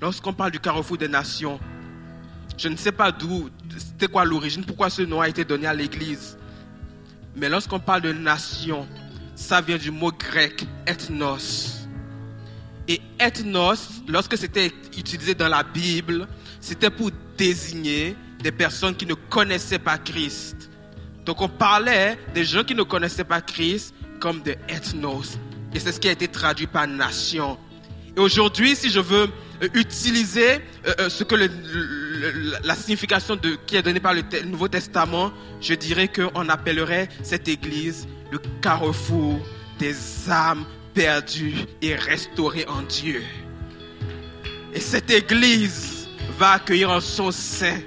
[0.00, 1.58] lorsqu'on parle du carrefour des nations,
[2.56, 5.74] je ne sais pas d'où, c'était quoi l'origine, pourquoi ce nom a été donné à
[5.74, 6.36] l'église.
[7.36, 8.86] Mais lorsqu'on parle de nation,
[9.34, 11.86] ça vient du mot grec ethnos.
[12.88, 16.26] Et ethnos, lorsque c'était utilisé dans la Bible,
[16.60, 20.70] c'était pour désigner des personnes qui ne connaissaient pas Christ.
[21.24, 25.36] Donc on parlait des gens qui ne connaissaient pas Christ comme des ethnos.
[25.74, 27.58] Et c'est ce qui a été traduit par nation.
[28.16, 29.28] Et aujourd'hui, si je veux
[29.74, 30.54] utiliser
[30.86, 31.50] euh, euh, ce que le-
[32.16, 36.48] le- la signification de, qui est donnée par le Te- Nouveau Testament, je dirais qu'on
[36.48, 39.38] appellerait cette église le carrefour
[39.78, 39.94] des
[40.30, 40.64] âmes
[40.94, 43.22] perdues et restaurées en Dieu.
[44.74, 47.78] Et cette église va accueillir en son sein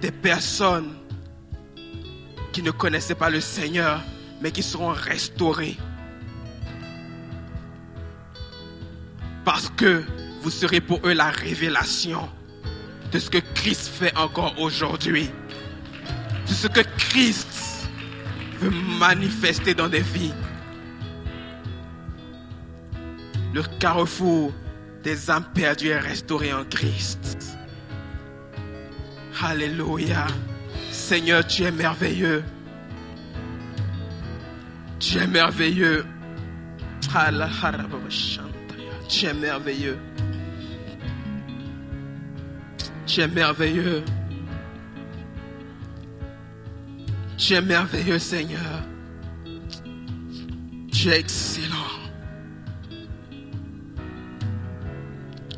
[0.00, 0.92] des personnes
[2.52, 4.02] qui ne connaissaient pas le Seigneur,
[4.42, 5.76] mais qui seront restaurées.
[9.44, 10.02] Parce que
[10.42, 12.28] vous serez pour eux la révélation
[13.12, 15.30] de ce que Christ fait encore aujourd'hui.
[16.48, 17.88] De ce que Christ
[18.58, 20.34] veut manifester dans des vies.
[23.54, 24.52] Le carrefour
[25.04, 27.56] des âmes perdues et restaurées en Christ.
[29.40, 30.26] Alléluia.
[30.90, 32.42] Seigneur, tu es merveilleux.
[34.98, 36.04] Tu es merveilleux.
[39.08, 39.98] Tu es merveilleux.
[43.12, 44.02] Tu es merveilleux.
[47.36, 48.82] Tu es merveilleux, Seigneur.
[50.90, 51.76] Tu es excellent.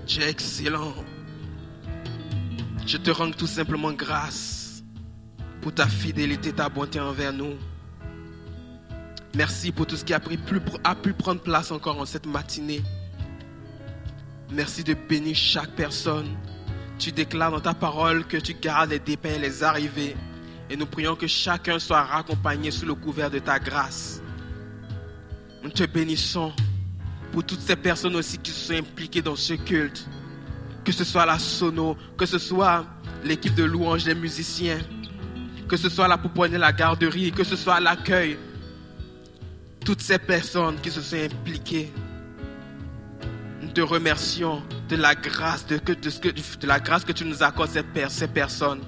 [0.04, 0.94] Tu es excellent.
[2.84, 4.82] Je te rends tout simplement grâce
[5.62, 7.54] pour ta fidélité, ta bonté envers nous.
[9.36, 10.20] Merci pour tout ce qui a,
[10.82, 12.82] a pu prendre place encore en cette matinée.
[14.50, 16.36] Merci de bénir chaque personne.
[17.04, 20.16] Tu déclares dans ta parole que tu gardes les départs et les arrivées.
[20.70, 24.22] Et nous prions que chacun soit raccompagné sous le couvert de ta grâce.
[25.62, 26.50] Nous te bénissons
[27.30, 30.08] pour toutes ces personnes aussi qui se sont impliquées dans ce culte.
[30.82, 32.86] Que ce soit la sono, que ce soit
[33.22, 34.78] l'équipe de louange des musiciens,
[35.68, 38.38] que ce soit la pouponne et la garderie, que ce soit l'accueil.
[39.84, 41.92] Toutes ces personnes qui se sont impliquées.
[43.74, 48.08] Te remercions de la grâce, de, de la grâce que tu nous accordes, ces, per-
[48.08, 48.80] ces personnes.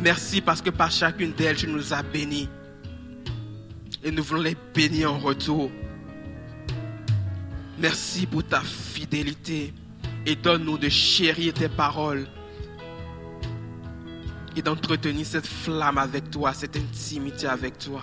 [0.00, 2.48] Merci parce que par chacune d'elles, tu nous as bénis.
[4.02, 5.70] Et nous voulons les bénir en retour.
[7.78, 9.74] Merci pour ta fidélité.
[10.24, 12.26] Et donne-nous de chérir tes paroles.
[14.56, 18.00] Et d'entretenir cette flamme avec toi, cette intimité avec toi.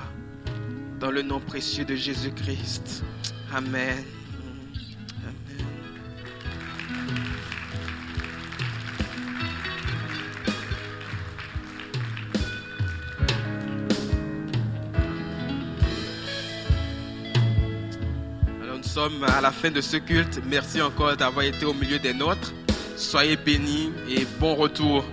[1.00, 3.04] Dans le nom précieux de Jésus-Christ.
[3.52, 4.04] Amen.
[18.90, 20.42] Sommes à la fin de ce culte.
[20.50, 22.54] Merci encore d'avoir été au milieu des nôtres.
[22.98, 25.06] Soyez bénis et bon retour.